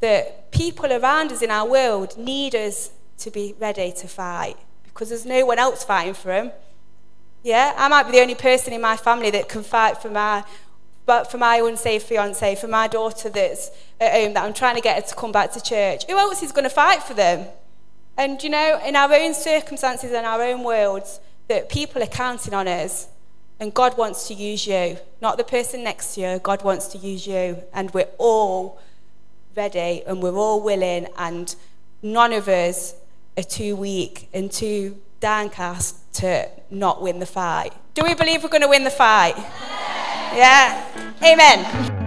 That 0.00 0.52
people 0.52 0.92
around 0.92 1.32
us 1.32 1.42
in 1.42 1.50
our 1.50 1.68
world 1.68 2.16
need 2.16 2.54
us 2.54 2.90
to 3.18 3.30
be 3.30 3.54
ready 3.58 3.92
to 3.92 4.06
fight 4.06 4.56
because 4.84 5.08
there's 5.08 5.26
no 5.26 5.44
one 5.44 5.58
else 5.58 5.82
fighting 5.84 6.14
for 6.14 6.28
them. 6.28 6.52
Yeah, 7.42 7.74
I 7.76 7.88
might 7.88 8.04
be 8.04 8.12
the 8.12 8.20
only 8.20 8.34
person 8.34 8.72
in 8.72 8.80
my 8.80 8.96
family 8.96 9.30
that 9.30 9.48
can 9.48 9.62
fight 9.62 9.98
for 9.98 10.10
my, 10.10 10.44
but 11.06 11.30
for 11.30 11.38
my 11.38 11.56
unsafe 11.56 12.02
fiance, 12.02 12.56
for 12.56 12.68
my 12.68 12.88
daughter 12.88 13.30
that's 13.30 13.70
at 14.00 14.12
home 14.12 14.34
that 14.34 14.44
I'm 14.44 14.52
trying 14.52 14.74
to 14.74 14.80
get 14.82 14.96
her 15.02 15.08
to 15.08 15.14
come 15.14 15.32
back 15.32 15.52
to 15.52 15.62
church. 15.62 16.04
Who 16.06 16.18
else 16.18 16.42
is 16.42 16.52
going 16.52 16.64
to 16.64 16.70
fight 16.70 17.02
for 17.02 17.14
them? 17.14 17.46
And 18.18 18.42
you 18.42 18.50
know, 18.50 18.80
in 18.84 18.96
our 18.96 19.12
own 19.14 19.32
circumstances 19.32 20.12
and 20.12 20.26
our 20.26 20.42
own 20.42 20.64
worlds, 20.64 21.20
that 21.48 21.68
people 21.68 22.02
are 22.02 22.08
counting 22.08 22.54
on 22.54 22.66
us, 22.66 23.06
and 23.60 23.72
God 23.72 23.96
wants 23.96 24.26
to 24.28 24.34
use 24.34 24.66
you, 24.66 24.98
not 25.22 25.38
the 25.38 25.44
person 25.44 25.84
next 25.84 26.14
to 26.14 26.20
you. 26.20 26.38
God 26.40 26.62
wants 26.64 26.88
to 26.88 26.98
use 26.98 27.26
you, 27.26 27.62
and 27.72 27.92
we're 27.94 28.08
all 28.18 28.80
ready 29.54 30.02
and 30.06 30.22
we're 30.22 30.36
all 30.36 30.60
willing, 30.60 31.06
and 31.16 31.54
none 32.02 32.32
of 32.32 32.48
us 32.48 32.94
are 33.38 33.42
too 33.42 33.76
weak 33.76 34.28
and 34.34 34.50
too 34.50 35.00
downcast 35.20 36.12
to 36.14 36.48
not 36.70 37.00
win 37.00 37.20
the 37.20 37.26
fight. 37.26 37.72
Do 37.94 38.02
we 38.04 38.14
believe 38.14 38.42
we're 38.42 38.48
going 38.48 38.62
to 38.62 38.68
win 38.68 38.84
the 38.84 38.90
fight? 38.90 39.36
Yeah. 40.34 40.82
Amen. 41.22 42.05